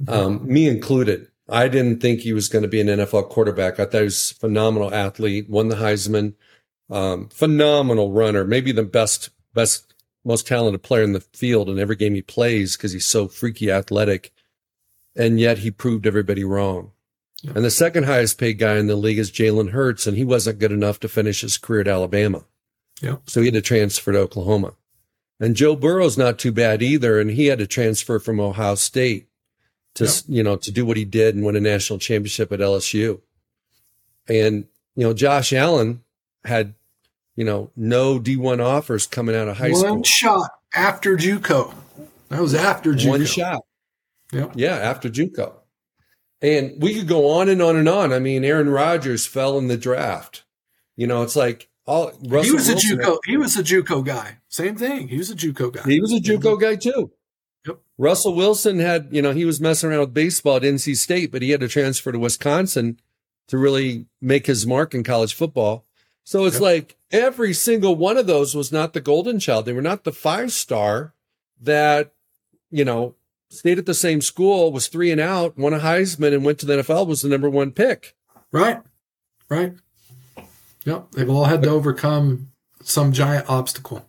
[0.08, 1.28] um, me included.
[1.50, 3.80] I didn't think he was going to be an NFL quarterback.
[3.80, 6.36] I thought he was a phenomenal athlete, won the Heisman,
[6.91, 11.95] um, phenomenal runner, maybe the best, best, most talented player in the field in every
[11.95, 14.32] game he plays because he's so freaky athletic.
[15.15, 16.91] And yet he proved everybody wrong.
[17.46, 17.52] Yeah.
[17.56, 20.58] And the second highest paid guy in the league is Jalen Hurts, and he wasn't
[20.58, 22.44] good enough to finish his career at Alabama.
[23.02, 23.18] Yeah.
[23.28, 24.74] So he had to transfer to Oklahoma.
[25.40, 29.28] And Joe Burrow's not too bad either, and he had to transfer from Ohio State
[29.96, 30.12] to yeah.
[30.28, 33.22] you know to do what he did and win a national championship at LSU.
[34.28, 36.02] And you know, Josh Allen
[36.46, 36.74] had,
[37.36, 39.92] you know, no D1 offers coming out of high One school.
[39.92, 41.76] One shot after JUCO.
[42.30, 43.10] That was after JUCO.
[43.10, 43.62] One shot.
[44.32, 44.54] Yep.
[44.56, 45.54] Yeah, after JUCO.
[46.46, 48.14] And we could go on and on and on.
[48.14, 50.44] I mean, Aaron Rodgers fell in the draft.
[50.96, 53.18] You know, it's like all Russell he was Wilson, a JUCO.
[53.26, 54.38] He was a JUCO guy.
[54.48, 55.08] Same thing.
[55.08, 55.82] He was a JUCO guy.
[55.86, 56.62] He was a JUCO mm-hmm.
[56.62, 57.12] guy too.
[57.66, 57.80] Yep.
[57.98, 61.42] Russell Wilson had, you know, he was messing around with baseball at NC State, but
[61.42, 63.00] he had to transfer to Wisconsin
[63.48, 65.86] to really make his mark in college football.
[66.24, 66.62] So it's yep.
[66.62, 69.66] like every single one of those was not the golden child.
[69.66, 71.14] They were not the five star
[71.62, 72.14] that,
[72.70, 73.16] you know,
[73.50, 76.66] stayed at the same school, was three and out, won a Heisman and went to
[76.66, 78.16] the NFL, was the number one pick.
[78.52, 78.82] Right.
[79.50, 79.74] Right.
[80.86, 81.12] Yep.
[81.12, 82.52] They've all had to overcome
[82.84, 84.08] some giant obstacle.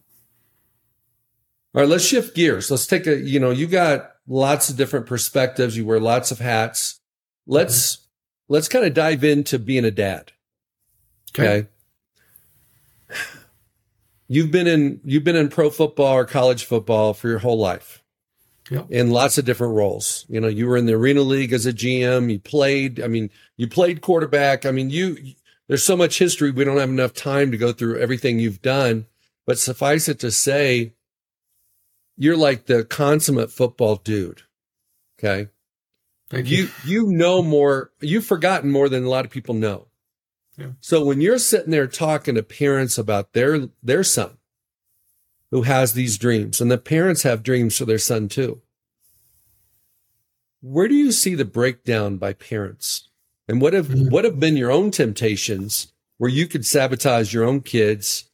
[1.74, 2.70] All right, let's shift gears.
[2.70, 5.76] Let's take a, you know, you got lots of different perspectives.
[5.76, 7.00] You wear lots of hats.
[7.46, 8.54] Let's, mm-hmm.
[8.54, 10.32] let's kind of dive into being a dad.
[11.30, 11.48] Okay.
[11.48, 11.68] okay
[14.28, 18.02] you've been in you've been in pro football or college football for your whole life
[18.70, 18.86] yep.
[18.90, 20.26] in lots of different roles.
[20.28, 23.30] You know you were in the arena league as a gm you played i mean
[23.56, 24.66] you played quarterback.
[24.66, 25.34] I mean you
[25.68, 26.50] there's so much history.
[26.50, 29.06] We don't have enough time to go through everything you've done.
[29.46, 30.94] But suffice it to say
[32.16, 34.42] you're like the consummate football dude.
[35.18, 35.48] Okay?
[36.30, 37.06] Thank you you.
[37.06, 39.86] you know more you've forgotten more than a lot of people know.
[40.80, 44.35] So when you're sitting there talking to parents about their their son
[45.50, 48.60] who has these dreams, and the parents have dreams for their son too,
[50.60, 53.08] where do you see the breakdown by parents?
[53.48, 54.08] And what have mm-hmm.
[54.08, 58.28] what have been your own temptations where you could sabotage your own kids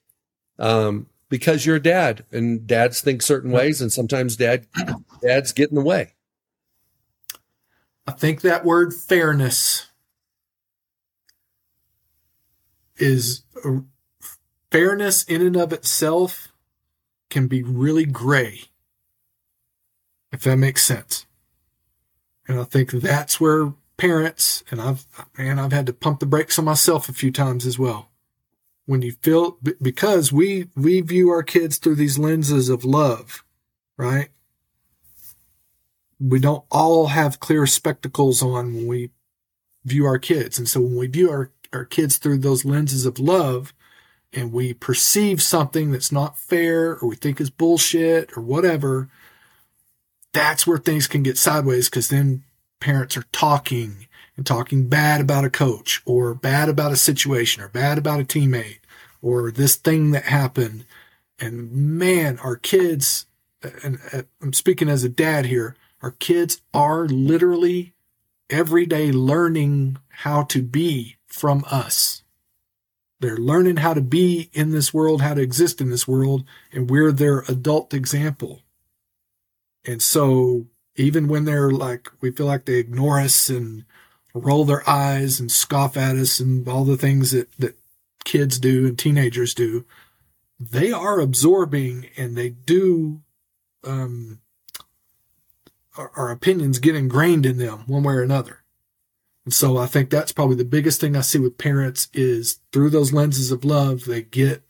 [0.59, 4.67] um, because you're a dad and dads think certain ways, and sometimes dad
[5.23, 6.15] dads get in the way.
[8.07, 9.87] I think that word fairness
[12.97, 13.81] is uh,
[14.71, 16.52] fairness in and of itself
[17.33, 18.61] can be really gray,
[20.31, 21.27] if that makes sense.
[22.47, 25.07] And I think that's where parents and I've
[25.39, 28.11] man I've had to pump the brakes on myself a few times as well.
[28.85, 33.45] When you feel because we we view our kids through these lenses of love,
[33.97, 34.29] right?
[36.21, 39.11] We don't all have clear spectacles on when we
[39.85, 40.59] view our kids.
[40.59, 43.73] And so when we view our our kids through those lenses of love
[44.33, 49.09] and we perceive something that's not fair or we think is bullshit or whatever,
[50.33, 52.43] that's where things can get sideways because then
[52.81, 57.69] parents are talking and talking bad about a coach or bad about a situation or
[57.69, 58.79] bad about a teammate
[59.21, 60.85] or this thing that happened.
[61.39, 63.27] And man, our kids,
[63.85, 63.99] and
[64.41, 67.93] I'm speaking as a dad here, our kids are literally
[68.51, 72.22] every day learning how to be from us.
[73.23, 76.91] They're learning how to be in this world, how to exist in this world, and
[76.91, 78.63] we're their adult example.
[79.85, 83.85] And so even when they're like, we feel like they ignore us and
[84.35, 87.77] roll their eyes and scoff at us and all the things that, that
[88.25, 89.85] kids do and teenagers do,
[90.59, 93.21] they are absorbing and they do,
[93.85, 94.41] um,
[95.97, 98.62] our, our opinions get ingrained in them one way or another.
[99.45, 102.91] And so I think that's probably the biggest thing I see with parents is through
[102.91, 104.63] those lenses of love, they get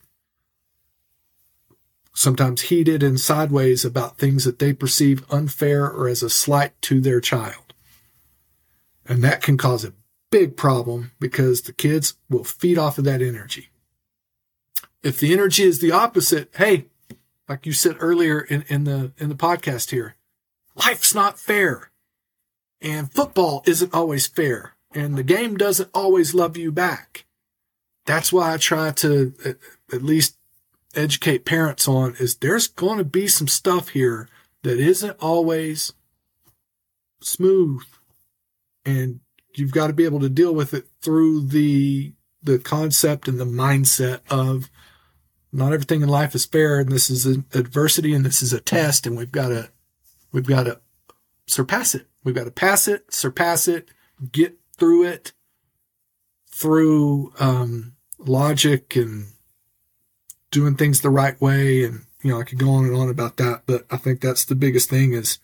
[2.15, 7.01] sometimes heated and sideways about things that they perceive unfair or as a slight to
[7.01, 7.73] their child.
[9.05, 9.93] And that can cause a
[10.31, 13.69] big problem because the kids will feed off of that energy.
[15.03, 16.85] If the energy is the opposite, hey,
[17.49, 20.15] like you said earlier in, in the in the podcast here,
[20.75, 21.91] life's not fair.
[22.83, 24.75] And football isn't always fair.
[24.93, 27.25] And the game doesn't always love you back.
[28.05, 29.33] That's why I try to
[29.91, 30.37] at least
[30.93, 34.27] educate parents on is there's going to be some stuff here
[34.61, 35.93] that isn't always
[37.21, 37.81] smooth
[38.85, 39.21] and
[39.55, 43.45] you've got to be able to deal with it through the the concept and the
[43.45, 44.69] mindset of
[45.51, 48.59] not everything in life is fair and this is an adversity and this is a
[48.59, 49.69] test and we've got to
[50.31, 50.79] we've got to
[51.53, 53.89] surpass it we've got to pass it surpass it
[54.31, 55.33] get through it
[56.53, 59.27] through um, logic and
[60.51, 61.83] doing things the right way.
[61.83, 64.45] And, you know, I could go on and on about that, but I think that's
[64.45, 65.39] the biggest thing is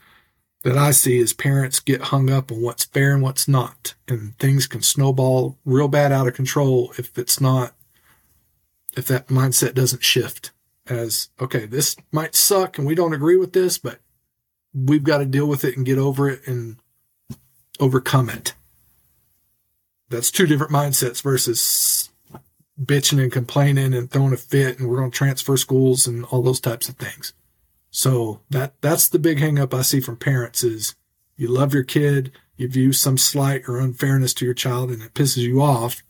[0.63, 3.95] that I see is parents get hung up on what's fair and what's not.
[4.07, 7.73] And things can snowball real bad out of control if it's not,
[8.95, 10.51] if that mindset doesn't shift
[10.87, 13.99] as, okay, this might suck and we don't agree with this, but
[14.73, 16.77] we've got to deal with it and get over it and
[17.79, 18.53] overcome it.
[20.09, 22.09] That's two different mindsets versus
[22.81, 26.41] bitching and complaining and throwing a fit and we're going to transfer schools and all
[26.41, 27.33] those types of things.
[27.91, 30.95] So that that's the big hangup I see from parents is
[31.35, 35.13] you love your kid, you view some slight or unfairness to your child and it
[35.13, 36.01] pisses you off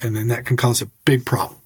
[0.00, 1.60] and then that can cause a big problem.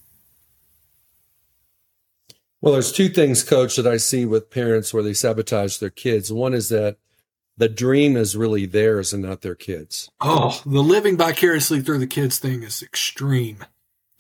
[2.63, 6.33] Well, there's two things, coach, that I see with parents where they sabotage their kids.
[6.33, 6.97] One is that
[7.59, 10.11] the dream is really theirs and not their kids.
[10.23, 13.67] Oh, the living vicariously through the kids thing is extreme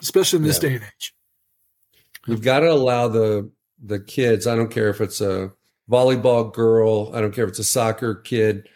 [0.02, 0.68] especially in this yeah.
[0.68, 1.14] day and age.
[2.26, 3.50] You've got to allow the
[3.82, 4.46] the kids.
[4.46, 5.52] I don't care if it's a
[5.90, 7.10] volleyball girl.
[7.14, 8.68] I don't care if it's a soccer kid.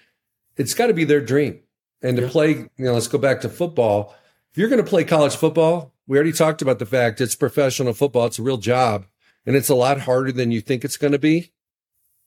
[0.56, 1.60] It's got to be their dream.
[2.02, 2.30] And to yeah.
[2.30, 4.14] play, you know, let's go back to football.
[4.50, 7.92] If you're going to play college football, we already talked about the fact it's professional
[7.92, 8.26] football.
[8.26, 9.06] It's a real job,
[9.46, 11.52] and it's a lot harder than you think it's going to be.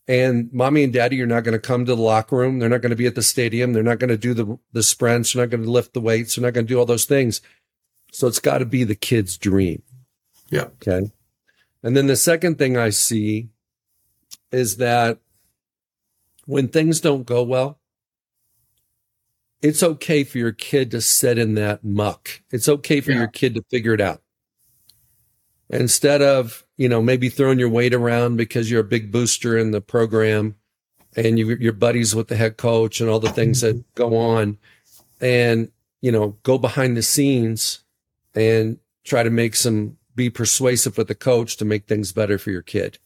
[0.08, 2.58] And mommy and daddy are not going to come to the locker room.
[2.58, 3.74] They're not going to be at the stadium.
[3.74, 5.34] They're not going to do the the sprints.
[5.34, 6.36] They're not going to lift the weights.
[6.36, 7.42] They're not going to do all those things.
[8.12, 9.84] So it's got to be the kid's dream.
[10.50, 10.70] Yeah.
[10.82, 11.12] Okay.
[11.84, 13.50] And then the second thing I see
[14.52, 15.20] is that
[16.46, 17.80] when things don't go well,
[19.62, 22.42] it's okay for your kid to sit in that muck.
[22.52, 23.20] It's okay for yeah.
[23.20, 24.22] your kid to figure it out.
[25.70, 29.72] Instead of, you know, maybe throwing your weight around because you're a big booster in
[29.72, 30.56] the program
[31.14, 33.90] and you, your buddies with the head coach and all the things that mm-hmm.
[33.96, 34.58] go on
[35.20, 37.82] and, you know, go behind the scenes
[38.34, 42.50] and try to make some be persuasive with the coach to make things better for
[42.50, 42.98] your kid.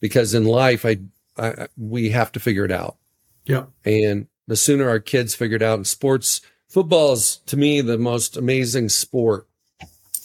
[0.00, 0.98] Because in life, I,
[1.38, 2.96] I we have to figure it out.
[3.44, 3.66] Yeah.
[3.84, 7.98] And the sooner our kids figure it out in sports, football is to me the
[7.98, 9.46] most amazing sport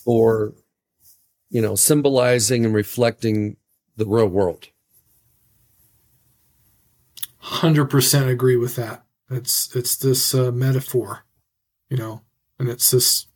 [0.04, 0.56] for,
[1.50, 3.58] you know, symbolizing and reflecting
[3.96, 4.68] the real world.
[7.44, 9.06] 100% agree with that.
[9.30, 11.26] It's, it's this uh, metaphor,
[11.90, 12.22] you know,
[12.60, 13.28] and it's this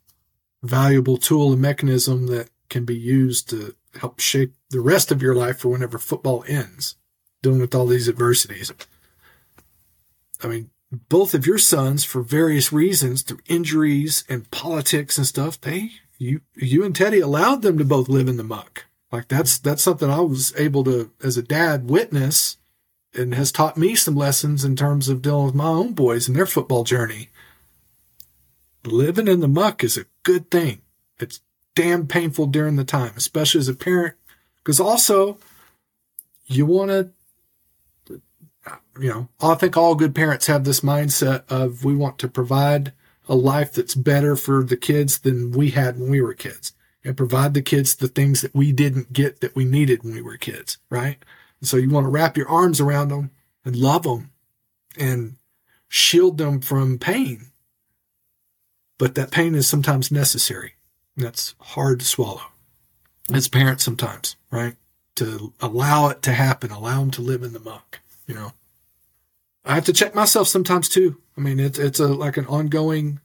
[0.62, 5.34] valuable tool and mechanism that can be used to help shape the rest of your
[5.34, 6.96] life for whenever football ends,
[7.42, 8.72] dealing with all these adversities.
[10.42, 10.70] I mean,
[11.08, 16.40] both of your sons, for various reasons, through injuries and politics and stuff, they you
[16.54, 18.86] you and Teddy allowed them to both live in the muck.
[19.10, 22.56] Like that's that's something I was able to, as a dad, witness,
[23.14, 26.36] and has taught me some lessons in terms of dealing with my own boys and
[26.36, 27.28] their football journey
[28.84, 30.82] living in the muck is a good thing.
[31.18, 31.40] It's
[31.74, 34.14] damn painful during the time, especially as a parent,
[34.58, 35.38] because also
[36.46, 37.10] you want to,
[39.00, 42.92] you know, I think all good parents have this mindset of we want to provide
[43.28, 46.72] a life that's better for the kids than we had when we were kids
[47.04, 50.22] and provide the kids the things that we didn't get that we needed when we
[50.22, 51.18] were kids, right?
[51.60, 53.30] And so you want to wrap your arms around them
[53.64, 54.30] and love them
[54.98, 55.36] and
[55.88, 57.52] shield them from pain
[59.02, 60.74] but that pain is sometimes necessary.
[61.16, 62.52] That's hard to swallow
[63.34, 64.76] as parents sometimes, right?
[65.16, 67.98] To allow it to happen, allow them to live in the muck,
[68.28, 68.52] you know.
[69.64, 71.18] I have to check myself sometimes too.
[71.36, 73.20] I mean, it's it's a like an ongoing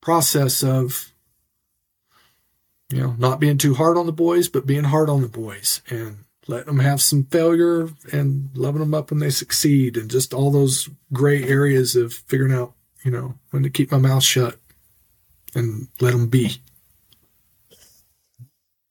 [0.00, 1.12] process of
[2.92, 5.80] you know, not being too hard on the boys, but being hard on the boys
[5.88, 10.34] and letting them have some failure and loving them up when they succeed and just
[10.34, 14.56] all those gray areas of figuring out, you know, when to keep my mouth shut
[15.54, 16.56] and let them be.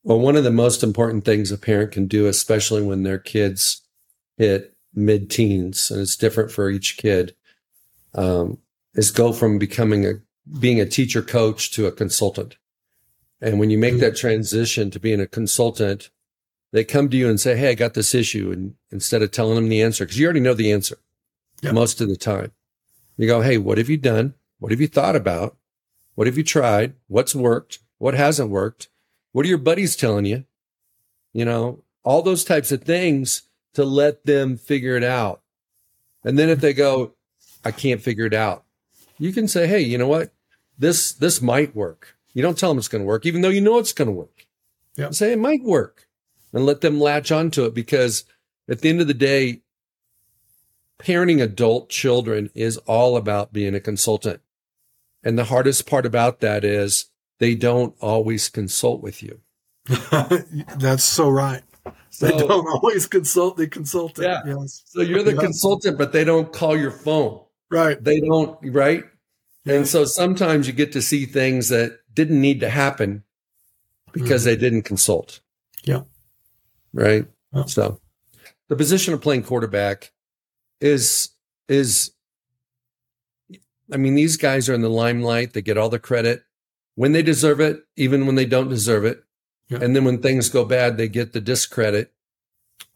[0.04, 3.82] Well, one of the most important things a parent can do, especially when their kids
[4.38, 7.36] hit mid teens, and it's different for each kid,
[8.14, 8.58] um,
[8.96, 10.14] is go from becoming a
[10.60, 12.58] being a teacher coach to a consultant.
[13.42, 14.02] And when you make mm-hmm.
[14.02, 16.10] that transition to being a consultant,
[16.72, 18.52] they come to you and say, Hey, I got this issue.
[18.52, 20.98] And instead of telling them the answer, because you already know the answer
[21.62, 21.74] yep.
[21.74, 22.52] most of the time,
[23.18, 24.34] you go, Hey, what have you done?
[24.60, 25.56] What have you thought about?
[26.16, 26.94] What have you tried?
[27.08, 27.80] What's worked?
[27.98, 28.90] What hasn't worked?
[29.32, 30.46] What are your buddies telling you?
[31.32, 33.44] You know, all those types of things
[33.74, 35.42] to let them figure it out.
[36.24, 37.14] And then if they go,
[37.64, 38.64] I can't figure it out,
[39.18, 40.34] you can say, Hey, you know what?
[40.78, 42.16] This, this might work.
[42.34, 44.14] You don't tell them it's going to work, even though you know it's going to
[44.14, 44.48] work.
[44.96, 45.12] Yeah.
[45.12, 46.08] Say it might work
[46.54, 48.24] and let them latch onto it because
[48.70, 49.62] at the end of the day,
[51.00, 54.42] parenting adult children is all about being a consultant.
[55.24, 57.08] And the hardest part about that is
[57.40, 59.40] they don't always consult with you.
[60.78, 61.64] That's so right.
[62.10, 64.28] So, they don't always consult the consultant.
[64.28, 64.42] Yeah.
[64.46, 64.84] Yes.
[64.86, 67.42] So you're the consultant, but they don't call your phone.
[67.70, 68.04] Right.
[68.04, 69.04] They don't, right?
[69.66, 69.76] Yeah.
[69.76, 73.24] And so sometimes you get to see things that didn't need to happen
[74.12, 74.50] because mm-hmm.
[74.50, 75.42] they didn't consult.
[75.84, 76.02] Yeah
[76.94, 77.26] right?
[77.54, 77.66] Oh.
[77.66, 78.00] So
[78.68, 80.12] the position of playing quarterback
[80.82, 81.30] is
[81.68, 82.12] is
[83.92, 85.54] I mean, these guys are in the limelight.
[85.54, 86.44] They get all the credit
[86.96, 89.24] when they deserve it, even when they don't deserve it.
[89.70, 89.80] Yeah.
[89.82, 92.12] And then when things go bad, they get the discredit,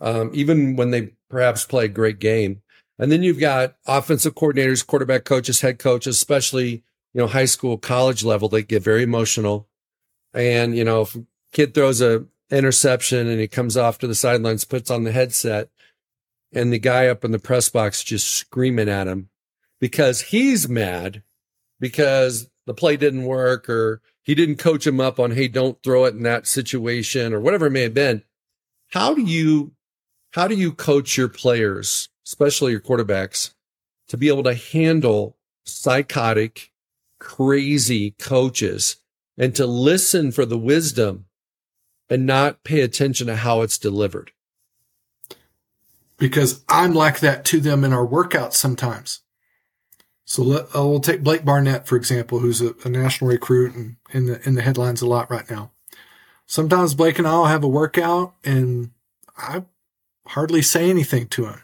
[0.02, 2.62] um, even when they perhaps play a great game.
[3.00, 7.78] And then you've got offensive coordinators, quarterback coaches, head coaches, especially, you know, high school,
[7.78, 9.68] college level, they get very emotional.
[10.34, 14.16] And, you know, if a kid throws a interception and he comes off to the
[14.16, 15.70] sidelines, puts on the headset,
[16.54, 19.30] and the guy up in the press box just screaming at him
[19.80, 21.24] because he's mad
[21.80, 26.06] because the play didn't work or he didn't coach him up on, hey, don't throw
[26.06, 28.24] it in that situation or whatever it may have been.
[28.92, 29.74] How do you,
[30.32, 33.54] how do you coach your players, especially your quarterbacks,
[34.08, 36.72] to be able to handle psychotic,
[37.20, 38.98] crazy coaches
[39.38, 41.26] and to listen for the wisdom
[42.10, 44.32] and not pay attention to how it's delivered.
[46.18, 49.23] Because I'm like that to them in our workouts sometimes.
[50.26, 53.98] So let, uh, we'll take Blake Barnett, for example, who's a, a, national recruit and
[54.12, 55.72] in the, in the headlines a lot right now.
[56.46, 58.92] Sometimes Blake and I'll have a workout and
[59.38, 59.64] I
[60.28, 61.62] hardly say anything to him.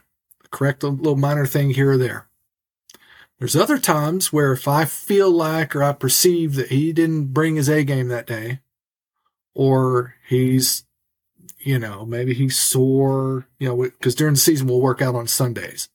[0.51, 2.27] Correct a little minor thing here or there.
[3.37, 7.55] There's other times where if I feel like or I perceive that he didn't bring
[7.55, 8.59] his A game that day,
[9.53, 10.83] or he's,
[11.59, 15.27] you know, maybe he's sore, you know, because during the season we'll work out on
[15.27, 15.87] Sundays.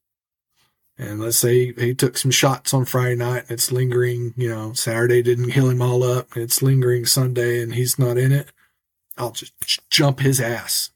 [0.96, 4.72] And let's say he took some shots on Friday night and it's lingering, you know,
[4.74, 8.52] Saturday didn't heal him all up and it's lingering Sunday and he's not in it.
[9.18, 9.52] I'll just
[9.90, 10.90] jump his ass.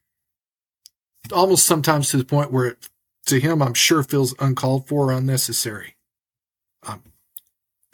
[1.32, 2.88] Almost sometimes to the point where it,
[3.26, 5.96] to him, I'm sure feels uncalled for or unnecessary.
[6.82, 7.02] I'm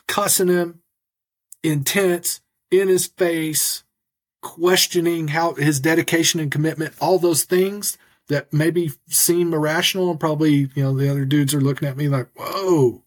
[0.07, 0.81] cussing him,
[1.63, 2.41] intense,
[2.71, 3.83] in his face,
[4.43, 7.97] questioning how his dedication and commitment, all those things
[8.29, 12.09] that maybe seem irrational and probably, you know, the other dudes are looking at me
[12.09, 13.03] like, whoa,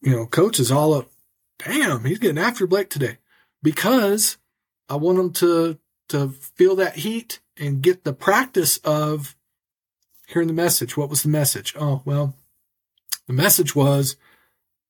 [0.00, 1.10] you know, coach is all up.
[1.58, 3.18] Damn, he's getting after Blake today
[3.62, 4.38] because
[4.88, 5.78] I want him to,
[6.08, 9.36] to feel that heat and get the practice of
[10.26, 10.96] hearing the message.
[10.96, 11.74] What was the message?
[11.78, 12.34] Oh, well,
[13.26, 14.16] the message was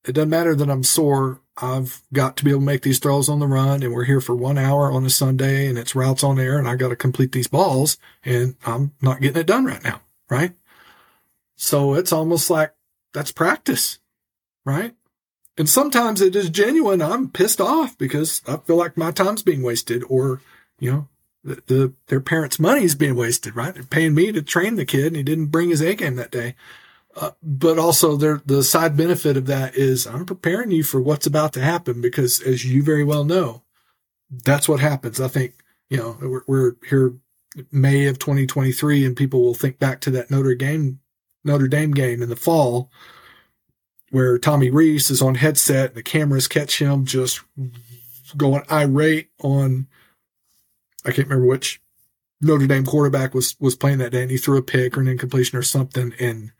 [0.05, 1.39] it doesn't matter that I'm sore.
[1.57, 4.21] I've got to be able to make these throws on the run and we're here
[4.21, 6.95] for one hour on a Sunday and it's routes on air and I got to
[6.95, 10.01] complete these balls and I'm not getting it done right now.
[10.29, 10.53] Right.
[11.55, 12.73] So it's almost like
[13.13, 13.99] that's practice.
[14.65, 14.95] Right.
[15.57, 17.01] And sometimes it is genuine.
[17.01, 20.41] I'm pissed off because I feel like my time's being wasted or,
[20.79, 21.07] you know,
[21.43, 23.73] the, the their parents' money is being wasted, right?
[23.73, 26.31] They're paying me to train the kid and he didn't bring his A game that
[26.31, 26.55] day.
[27.15, 31.27] Uh, but also there, the side benefit of that is I'm preparing you for what's
[31.27, 33.61] about to happen because as you very well know,
[34.31, 35.21] that's what happens.
[35.21, 35.53] I think,
[35.89, 37.13] you know, we're, we're here
[37.71, 40.99] May of 2023 and people will think back to that Notre Dame,
[41.43, 42.89] Notre Dame game in the fall
[44.09, 47.41] where Tommy Rees is on headset and the cameras catch him just
[48.37, 49.87] going irate on,
[51.05, 51.81] I can't remember which
[52.41, 55.07] Notre Dame quarterback was, was playing that day and he threw a pick or an
[55.07, 56.13] incompletion or something.
[56.19, 56.51] And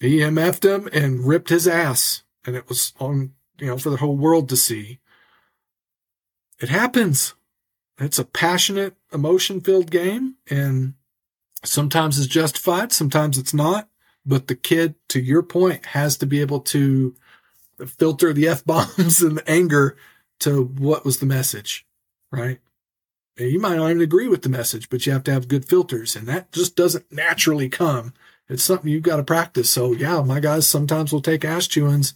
[0.00, 2.22] he MF'd him and ripped his ass.
[2.46, 5.00] And it was on, you know, for the whole world to see.
[6.60, 7.34] it happens.
[7.98, 10.94] It's a passionate, emotion filled game and
[11.64, 12.92] sometimes it's justified.
[12.92, 13.88] Sometimes it's not.
[14.24, 17.14] But the kid, to your point, has to be able to
[17.86, 19.96] filter the F bombs and the anger
[20.40, 21.86] to what was the message,
[22.30, 22.58] right?
[23.36, 26.16] You might not even agree with the message, but you have to have good filters
[26.16, 28.12] and that just doesn't naturally come.
[28.48, 29.70] It's something you've got to practice.
[29.70, 32.14] So yeah, my guys sometimes will take ass chewings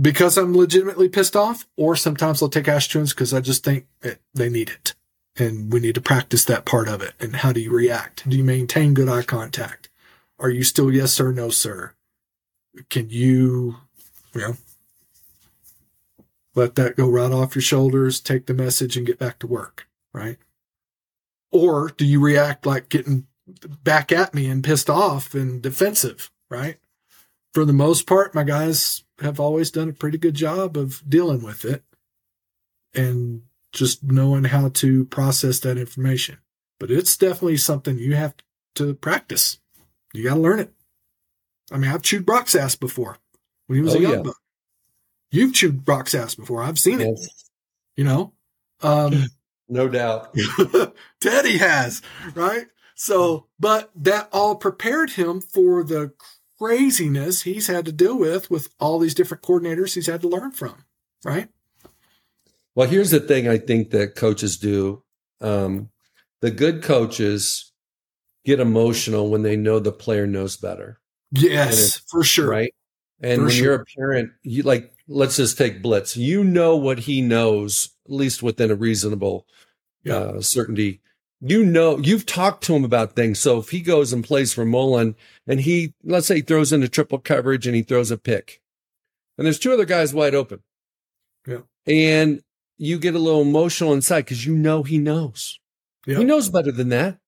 [0.00, 3.86] because I'm legitimately pissed off, or sometimes they'll take ass chewings because I just think
[4.34, 4.94] they need it.
[5.38, 7.14] And we need to practice that part of it.
[7.20, 8.28] And how do you react?
[8.28, 9.90] Do you maintain good eye contact?
[10.38, 11.94] Are you still yes sir, no sir?
[12.88, 13.76] Can you,
[14.34, 14.56] you know,
[16.54, 19.88] let that go right off your shoulders, take the message and get back to work,
[20.14, 20.36] right?
[21.50, 23.26] Or do you react like getting
[23.84, 26.76] back at me and pissed off and defensive, right?
[27.54, 31.42] For the most part, my guys have always done a pretty good job of dealing
[31.42, 31.82] with it
[32.94, 33.42] and
[33.72, 36.38] just knowing how to process that information.
[36.78, 38.34] But it's definitely something you have
[38.76, 39.58] to practice.
[40.12, 40.72] You got to learn it.
[41.70, 43.18] I mean, I've chewed Brock's ass before
[43.66, 44.22] when he was oh, a young yeah.
[44.22, 44.36] buck.
[45.30, 46.62] You've chewed Brock's ass before.
[46.62, 47.24] I've seen yes.
[47.24, 47.32] it.
[47.96, 48.32] You know,
[48.82, 49.24] um,
[49.68, 50.34] no doubt.
[51.20, 52.02] Teddy has,
[52.34, 52.66] right?
[52.96, 56.14] So, but that all prepared him for the
[56.58, 60.50] craziness he's had to deal with with all these different coordinators he's had to learn
[60.50, 60.84] from,
[61.22, 61.48] right?
[62.74, 65.02] Well, here's the thing I think that coaches do.
[65.42, 65.90] Um,
[66.40, 67.72] the good coaches
[68.46, 70.98] get emotional when they know the player knows better.
[71.32, 72.48] Yes, for sure.
[72.48, 72.74] Right.
[73.20, 73.64] And for when sure.
[73.64, 76.16] you're a parent, you like, let's just take Blitz.
[76.16, 79.46] You know what he knows, at least within a reasonable
[80.02, 80.14] yeah.
[80.14, 81.02] uh, certainty.
[81.48, 83.38] You know, you've talked to him about things.
[83.38, 85.14] So if he goes and plays for Mullen
[85.46, 88.60] and he, let's say, he throws into triple coverage and he throws a pick,
[89.38, 90.60] and there's two other guys wide open.
[91.46, 91.60] Yeah.
[91.86, 92.42] And
[92.78, 95.60] you get a little emotional inside because you know he knows.
[96.06, 97.18] He knows better than that.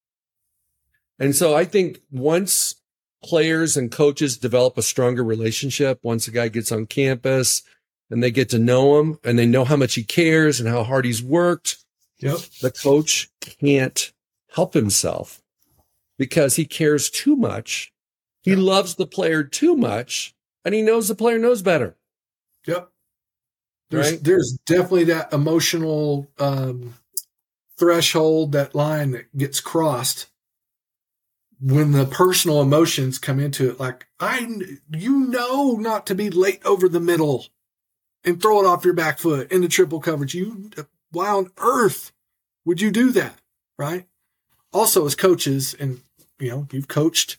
[1.19, 2.77] And so I think once
[3.25, 7.63] players and coaches develop a stronger relationship, once a guy gets on campus
[8.09, 10.85] and they get to know him and they know how much he cares and how
[10.85, 11.79] hard he's worked,
[12.21, 12.39] yep.
[12.63, 14.13] the coach can't
[14.55, 15.43] help himself
[16.19, 17.93] because he cares too much.
[18.43, 18.61] He yep.
[18.61, 20.35] loves the player too much
[20.65, 21.97] and he knows the player knows better.
[22.67, 22.91] Yep.
[23.91, 24.23] There's right?
[24.23, 26.95] there's definitely that emotional um,
[27.79, 30.27] threshold, that line that gets crossed
[31.61, 33.81] when the personal emotions come into it.
[33.81, 34.47] Like I,
[34.91, 37.47] you know, not to be late over the middle
[38.25, 40.35] and throw it off your back foot into triple coverage.
[40.35, 40.71] You,
[41.11, 42.13] why on earth
[42.65, 43.39] would you do that?
[43.79, 44.07] Right.
[44.73, 46.03] Also, as coaches, and
[46.39, 47.39] you know, you've coached,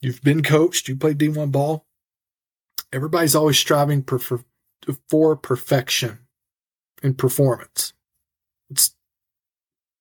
[0.00, 1.86] you've been coached, you played D1 ball.
[2.92, 4.44] Everybody's always striving for, for
[5.08, 6.18] for perfection
[7.02, 7.92] in performance.
[8.70, 8.94] It's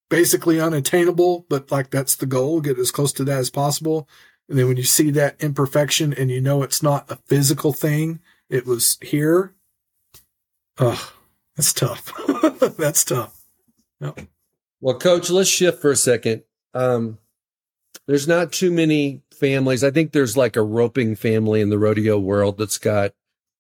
[0.09, 4.07] basically unattainable, but like that's the goal, get as close to that as possible.
[4.49, 8.19] And then when you see that imperfection and you know it's not a physical thing,
[8.49, 9.53] it was here.
[10.77, 10.99] Ugh,
[11.55, 12.11] that's tough.
[12.77, 13.42] that's tough.
[14.01, 14.21] Yep.
[14.81, 16.43] Well, coach, let's shift for a second.
[16.73, 17.17] Um,
[18.07, 19.83] there's not too many families.
[19.83, 23.13] I think there's like a roping family in the rodeo world that's got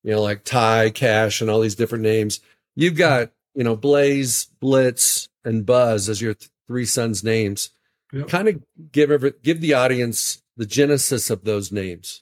[0.03, 2.41] you know, like Ty, Cash, and all these different names.
[2.75, 7.69] You've got, you know, Blaze, Blitz, and Buzz as your th- three sons' names.
[8.11, 8.27] Yep.
[8.27, 8.61] Kind of
[8.91, 12.21] give every, give the audience the genesis of those names.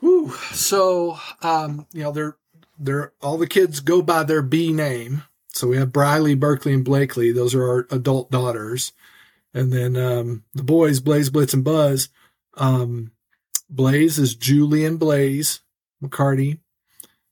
[0.00, 0.32] Whew.
[0.52, 2.36] So, um, you know, they're
[2.78, 5.24] they're all the kids go by their B name.
[5.58, 7.32] So we have Briley, Berkeley, and Blakely.
[7.32, 8.92] Those are our adult daughters.
[9.52, 12.08] And then um, the boys, Blaze, Blitz, and Buzz.
[12.54, 13.12] Um,
[13.68, 15.60] Blaze is Julian Blaze.
[16.02, 16.58] McCarty,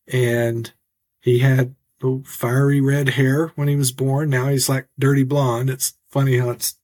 [0.07, 0.73] and
[1.21, 1.75] he had
[2.25, 4.31] fiery red hair when he was born.
[4.31, 5.71] Now he's like dirty blonde.
[5.71, 6.77] It's funny how it's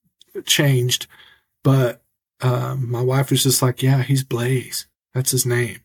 [0.45, 1.07] changed,
[1.63, 2.03] but
[2.41, 4.87] um, my wife was just like, "Yeah, he's Blaze.
[5.15, 5.81] That's his name."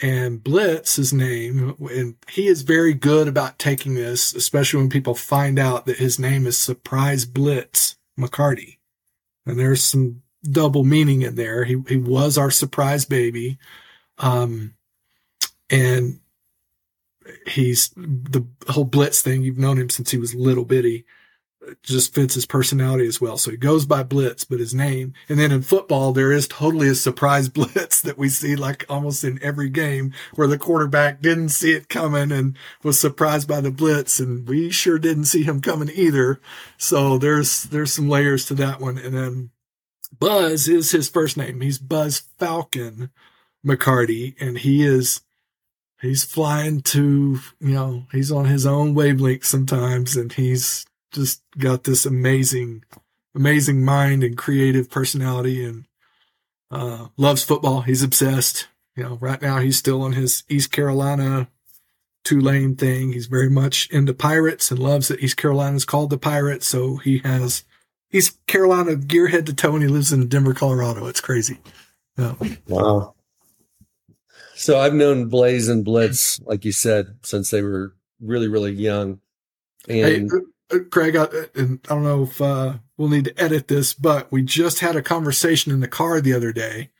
[0.00, 5.14] And Blitz, his name, and he is very good about taking this, especially when people
[5.14, 8.76] find out that his name is Surprise Blitz McCarty.
[9.46, 11.64] And there's some double meaning in there.
[11.64, 13.58] He he was our surprise baby.
[14.18, 14.74] Um,
[15.70, 16.20] and
[17.46, 19.42] he's the whole blitz thing.
[19.42, 21.04] You've known him since he was little bitty.
[21.82, 23.38] Just fits his personality as well.
[23.38, 25.14] So he goes by Blitz, but his name.
[25.28, 29.24] And then in football, there is totally a surprise blitz that we see like almost
[29.24, 33.70] in every game where the quarterback didn't see it coming and was surprised by the
[33.70, 34.20] blitz.
[34.20, 36.40] And we sure didn't see him coming either.
[36.78, 38.98] So there's, there's some layers to that one.
[38.98, 39.50] And then
[40.18, 41.60] Buzz is his first name.
[41.60, 43.10] He's Buzz Falcon
[43.66, 45.22] McCarty and he is
[46.00, 51.84] he's flying to, you know, he's on his own wavelength sometimes and he's just got
[51.84, 52.84] this amazing,
[53.34, 55.84] amazing mind and creative personality and,
[56.70, 57.82] uh, loves football.
[57.82, 58.68] He's obsessed.
[58.96, 61.48] You know, right now he's still on his East Carolina
[62.24, 63.12] Tulane thing.
[63.12, 66.66] He's very much into pirates and loves that East Carolina is called the Pirates.
[66.66, 67.62] So he has,
[68.08, 71.06] he's Carolina gear head to toe and he lives in Denver, Colorado.
[71.06, 71.58] It's crazy.
[72.16, 72.34] Yeah.
[72.66, 73.14] Wow.
[74.54, 79.20] So I've known Blaze and Blitz, like you said, since they were really, really young.
[79.88, 80.40] And hey,
[80.90, 84.42] Craig, I, and I don't know if uh, we'll need to edit this, but we
[84.42, 86.90] just had a conversation in the car the other day.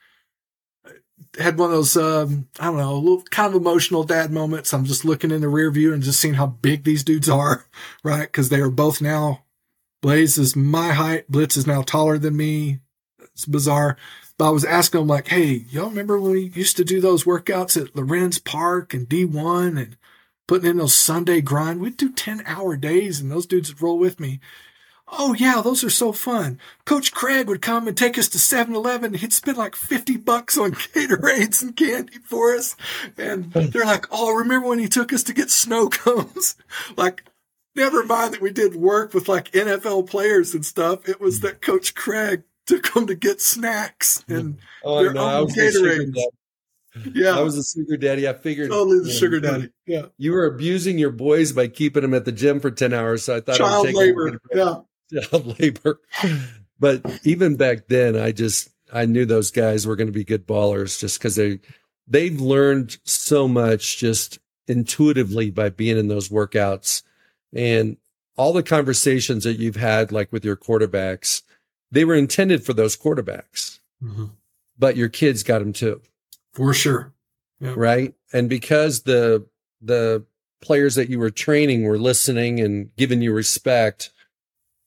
[1.39, 4.73] Had one of those, um, I don't know, a little kind of emotional dad moments.
[4.73, 7.67] I'm just looking in the rear view and just seeing how big these dudes are,
[8.05, 8.23] right?
[8.23, 9.43] Because they are both now.
[10.01, 11.31] Blaze is my height.
[11.31, 12.81] Blitz is now taller than me.
[13.21, 13.97] It's bizarre.
[14.39, 17.25] But I was asking them like, hey, y'all remember when we used to do those
[17.25, 19.97] workouts at Lorenz Park and D1 and
[20.47, 21.81] putting in those Sunday grind?
[21.81, 24.41] We'd do 10 hour days and those dudes would roll with me.
[25.09, 26.59] Oh yeah, those are so fun.
[26.85, 29.15] Coach Craig would come and take us to 7-Eleven.
[29.15, 32.75] He'd spend like 50 bucks on Gatorades and candy for us.
[33.17, 36.57] And they're like, oh, remember when he took us to get snow cones?
[36.97, 37.25] like,
[37.77, 41.09] never mind that we did work with like NFL players and stuff.
[41.09, 45.47] It was that Coach Craig took them to get snacks and oh, their no, own
[45.47, 46.17] Gatorade.
[47.15, 48.29] Yeah, I was a sugar daddy.
[48.29, 49.71] I figured totally the sugar daddy.
[49.87, 53.25] Yeah, you were abusing your boys by keeping them at the gym for ten hours.
[53.25, 54.41] So I thought it was child labor.
[54.55, 56.01] Yeah, child labor.
[56.81, 60.47] But even back then, I just I knew those guys were going to be good
[60.47, 61.61] ballers just because they
[62.07, 64.39] they've learned so much just
[64.69, 67.03] intuitively by being in those workouts
[67.55, 67.97] and
[68.37, 71.43] all the conversations that you've had like with your quarterbacks
[71.91, 74.27] they were intended for those quarterbacks, mm-hmm.
[74.79, 76.01] but your kids got them too.
[76.57, 77.13] For sure.
[77.61, 77.77] Yep.
[77.77, 78.15] Right.
[78.33, 79.47] And because the,
[79.83, 80.25] the
[80.63, 84.11] players that you were training were listening and giving you respect,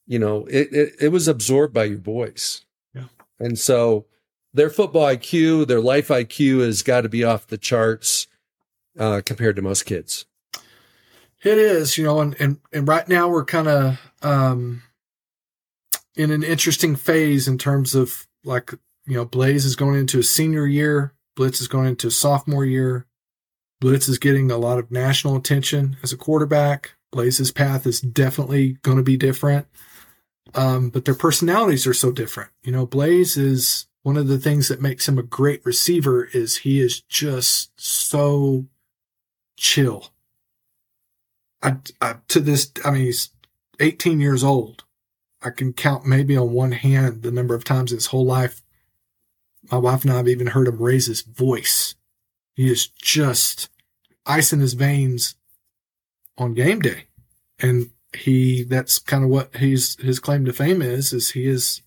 [0.06, 2.64] you know, it, it, it was absorbed by your boys.
[2.92, 3.04] Yeah.
[3.38, 4.06] And so
[4.52, 8.26] their football IQ, their life IQ has got to be off the charts
[8.98, 10.26] uh, compared to most kids.
[11.44, 14.82] It is, you know, and, and, and right now we're kind of, um,
[16.16, 18.72] in an interesting phase in terms of like,
[19.06, 23.06] you know, Blaze is going into a senior year, Blitz is going into sophomore year.
[23.80, 26.92] Blitz is getting a lot of national attention as a quarterback.
[27.12, 29.66] Blaze's path is definitely going to be different.
[30.54, 32.50] Um, but their personalities are so different.
[32.62, 36.58] You know, Blaze is one of the things that makes him a great receiver is
[36.58, 38.66] he is just so
[39.56, 40.10] chill.
[41.62, 43.30] I, I, to this, I mean, he's
[43.80, 44.84] 18 years old.
[45.40, 48.60] I can count maybe on one hand the number of times his whole life
[49.70, 51.94] my wife and I have even heard him raise his voice.
[52.54, 53.70] He is just
[54.26, 55.34] ice in his veins
[56.36, 57.06] on game day.
[57.58, 61.82] And he that's kind of what he's his claim to fame is, is he is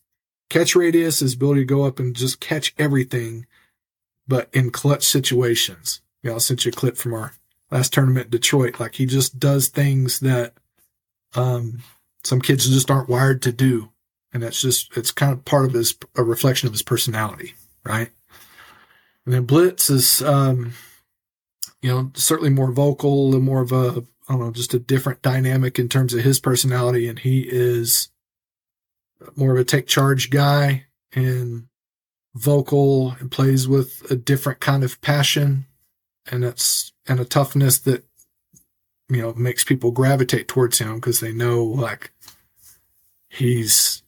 [0.49, 3.45] catch radius, his ability to go up and just catch everything,
[4.27, 6.01] but in clutch situations.
[6.21, 7.34] You know, I sent you a clip from our
[7.71, 8.79] last tournament in Detroit.
[8.79, 10.53] Like he just does things that
[11.36, 11.84] um
[12.23, 13.89] some kids just aren't wired to do.
[14.34, 17.53] And that's just, it's kind of part of his, a reflection of his personality,
[17.86, 18.09] right?
[19.25, 20.73] And then Blitz is, um,
[21.81, 25.21] you know, certainly more vocal and more of a, I don't know, just a different
[25.21, 27.07] dynamic in terms of his personality.
[27.07, 28.09] And he is
[29.36, 31.67] more of a take charge guy and
[32.36, 35.65] vocal and plays with a different kind of passion.
[36.31, 38.05] And that's, and a toughness that
[39.09, 42.11] you know, makes people gravitate towards him because they know like
[43.29, 44.02] he's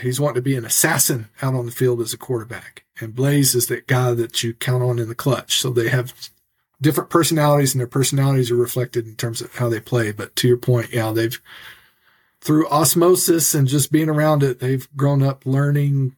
[0.00, 2.84] he's wanting to be an assassin out on the field as a quarterback.
[3.00, 5.60] And Blaze is that guy that you count on in the clutch.
[5.60, 6.30] So they have
[6.80, 10.12] different personalities and their personalities are reflected in terms of how they play.
[10.12, 11.40] But to your point, yeah, they've
[12.40, 16.16] through osmosis and just being around it, they've grown up learning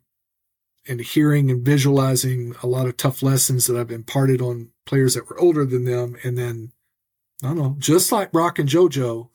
[0.86, 5.28] and hearing and visualizing a lot of tough lessons that I've imparted on players that
[5.28, 6.16] were older than them.
[6.22, 6.72] And then
[7.42, 9.28] I don't know, just like Brock and JoJo,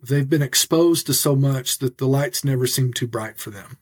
[0.00, 3.78] they've been exposed to so much that the lights never seem too bright for them.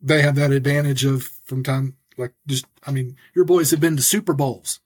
[0.00, 3.96] They have that advantage of from time, like just, I mean, your boys have been
[3.96, 4.80] to Super Bowls.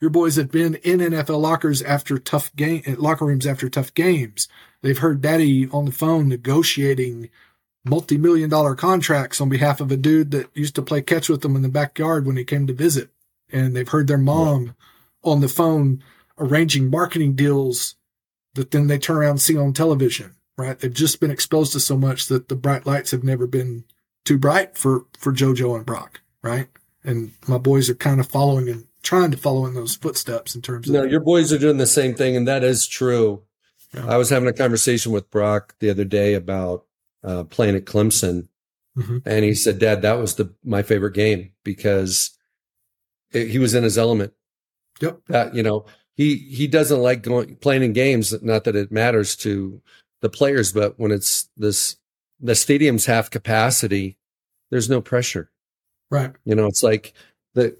[0.00, 4.48] Your boys have been in NFL lockers after tough game, locker rooms after tough games.
[4.82, 7.28] They've heard daddy on the phone negotiating
[7.84, 11.56] multi-million dollar contracts on behalf of a dude that used to play catch with them
[11.56, 13.10] in the backyard when he came to visit.
[13.52, 14.74] And they've heard their mom
[15.22, 16.02] on the phone
[16.38, 17.96] arranging marketing deals
[18.54, 20.78] that then they turn around and see on television, right?
[20.78, 23.84] They've just been exposed to so much that the bright lights have never been
[24.24, 26.68] too bright for, for JoJo and Brock, right?
[27.04, 30.62] And my boys are kind of following and trying to follow in those footsteps in
[30.62, 30.94] terms of.
[30.94, 33.42] No, your boys are doing the same thing, and that is true.
[33.94, 34.06] Yeah.
[34.06, 36.84] I was having a conversation with Brock the other day about
[37.24, 38.48] uh, playing at Clemson,
[38.96, 39.18] mm-hmm.
[39.26, 42.36] and he said, "Dad, that was the my favorite game because
[43.32, 44.32] it, he was in his element."
[45.00, 45.20] Yep.
[45.28, 48.32] That you know he he doesn't like going playing in games.
[48.42, 49.82] Not that it matters to
[50.20, 51.96] the players, but when it's this
[52.40, 54.16] the stadium's half capacity,
[54.70, 55.50] there's no pressure.
[56.10, 56.32] Right.
[56.44, 57.12] You know, it's like
[57.54, 57.76] the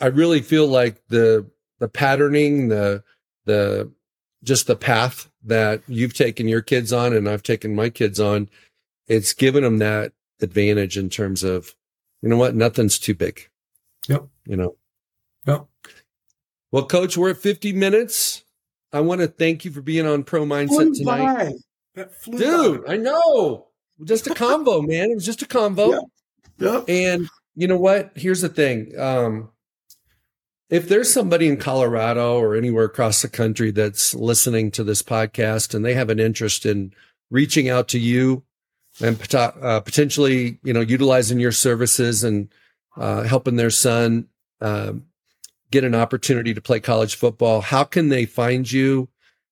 [0.00, 1.46] I really feel like the
[1.78, 3.02] the patterning, the
[3.44, 3.90] the
[4.44, 8.48] just the path that you've taken your kids on and I've taken my kids on,
[9.06, 11.74] it's given them that advantage in terms of,
[12.22, 13.48] you know what, nothing's too big.
[14.08, 14.26] Yep.
[14.46, 14.76] You know.
[15.46, 15.66] Yep.
[16.72, 18.44] Well, coach, we're at 50 minutes.
[18.92, 21.54] I want to thank you for being on Pro Mindset tonight.
[22.36, 22.94] Dude, by.
[22.94, 23.68] I know.
[24.04, 25.10] Just a convo, man.
[25.10, 26.08] It was just a convo.
[26.58, 26.82] Yeah.
[26.88, 26.94] yeah.
[26.94, 28.12] And you know what?
[28.14, 28.98] Here's the thing.
[28.98, 29.50] Um,
[30.70, 35.74] if there's somebody in Colorado or anywhere across the country that's listening to this podcast
[35.74, 36.94] and they have an interest in
[37.30, 38.42] reaching out to you
[39.00, 42.48] and uh, potentially, you know, utilizing your services and
[42.96, 44.28] uh, helping their son
[44.62, 44.92] uh,
[45.70, 49.08] get an opportunity to play college football, how can they find you?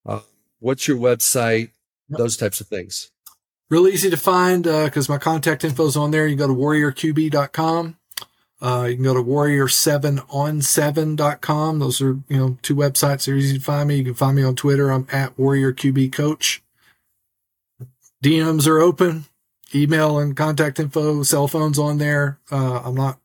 [0.07, 0.21] Uh,
[0.59, 1.71] what's your website?
[2.09, 3.11] Those types of things.
[3.71, 6.27] Real easy to find because uh, my contact info is on there.
[6.27, 7.97] You can go to warriorqb.com.
[8.61, 11.79] Uh, you can go to warrior7on7.com.
[11.79, 13.95] Those are, you know, two websites that are easy to find me.
[13.97, 14.91] You can find me on Twitter.
[14.91, 16.61] I'm at warriorqbcoach.
[18.23, 19.25] DMs are open.
[19.75, 22.41] Email and contact info, cell phones on there.
[22.51, 23.21] Uh, I'm not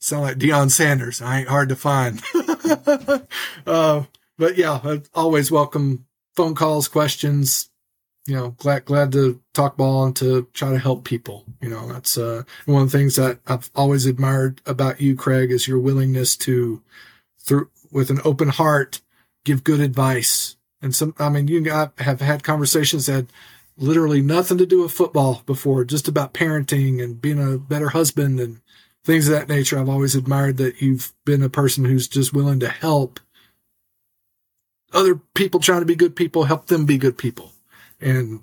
[0.00, 1.22] sound like Deion Sanders.
[1.22, 2.20] I ain't hard to find.
[3.66, 4.02] uh,
[4.36, 7.70] but yeah, I always welcome phone calls, questions,
[8.26, 11.44] you know, glad glad to talk ball and to try to help people.
[11.60, 15.50] You know, that's uh, one of the things that I've always admired about you, Craig,
[15.50, 16.82] is your willingness to,
[17.40, 19.00] through with an open heart,
[19.44, 20.56] give good advice.
[20.80, 23.26] And some, I mean, you I have had conversations that
[23.76, 28.40] literally nothing to do with football before, just about parenting and being a better husband
[28.40, 28.60] and
[29.04, 29.78] things of that nature.
[29.78, 33.20] I've always admired that you've been a person who's just willing to help
[34.92, 37.51] other people trying to be good people, help them be good people
[38.02, 38.40] and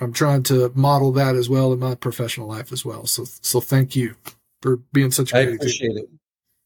[0.00, 3.06] I'm trying to model that as well in my professional life as well.
[3.06, 4.14] So, so thank you
[4.62, 6.08] for being such a I appreciate it.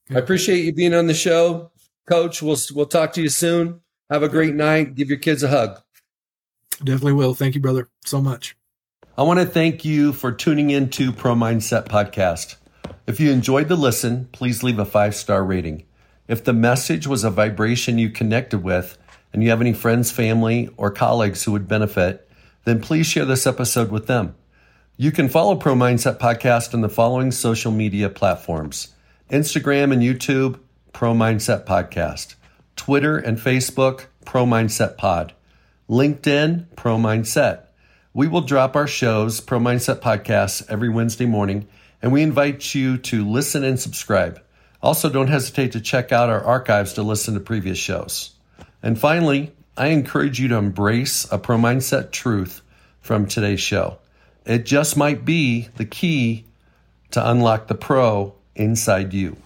[0.09, 0.17] Yeah.
[0.17, 1.71] I appreciate you being on the show,
[2.07, 2.43] Coach.
[2.43, 3.81] We'll we'll talk to you soon.
[4.11, 4.95] Have a great night.
[4.95, 5.81] Give your kids a hug.
[6.79, 7.35] Definitely will.
[7.35, 8.57] Thank you, brother, so much.
[9.17, 12.57] I want to thank you for tuning in to Pro Mindset Podcast.
[13.07, 15.87] If you enjoyed the listen, please leave a five star rating.
[16.27, 18.99] If the message was a vibration you connected with,
[19.33, 22.24] and you have any friends, family, or colleagues who would benefit,
[22.65, 24.35] then please share this episode with them.
[24.97, 28.95] You can follow Pro Mindset Podcast on the following social media platforms
[29.31, 30.59] Instagram and YouTube,
[30.93, 32.35] Pro Mindset Podcast,
[32.77, 35.33] Twitter and Facebook, Pro Mindset Pod,
[35.89, 37.63] LinkedIn, Pro Mindset.
[38.13, 41.67] We will drop our shows, Pro Mindset Podcasts, every Wednesday morning,
[42.01, 44.41] and we invite you to listen and subscribe.
[44.81, 48.33] Also, don't hesitate to check out our archives to listen to previous shows.
[48.83, 52.63] And finally, I encourage you to embrace a pro mindset truth
[53.01, 53.99] from today's show.
[54.47, 56.45] It just might be the key
[57.11, 59.37] to unlock the pro inside you.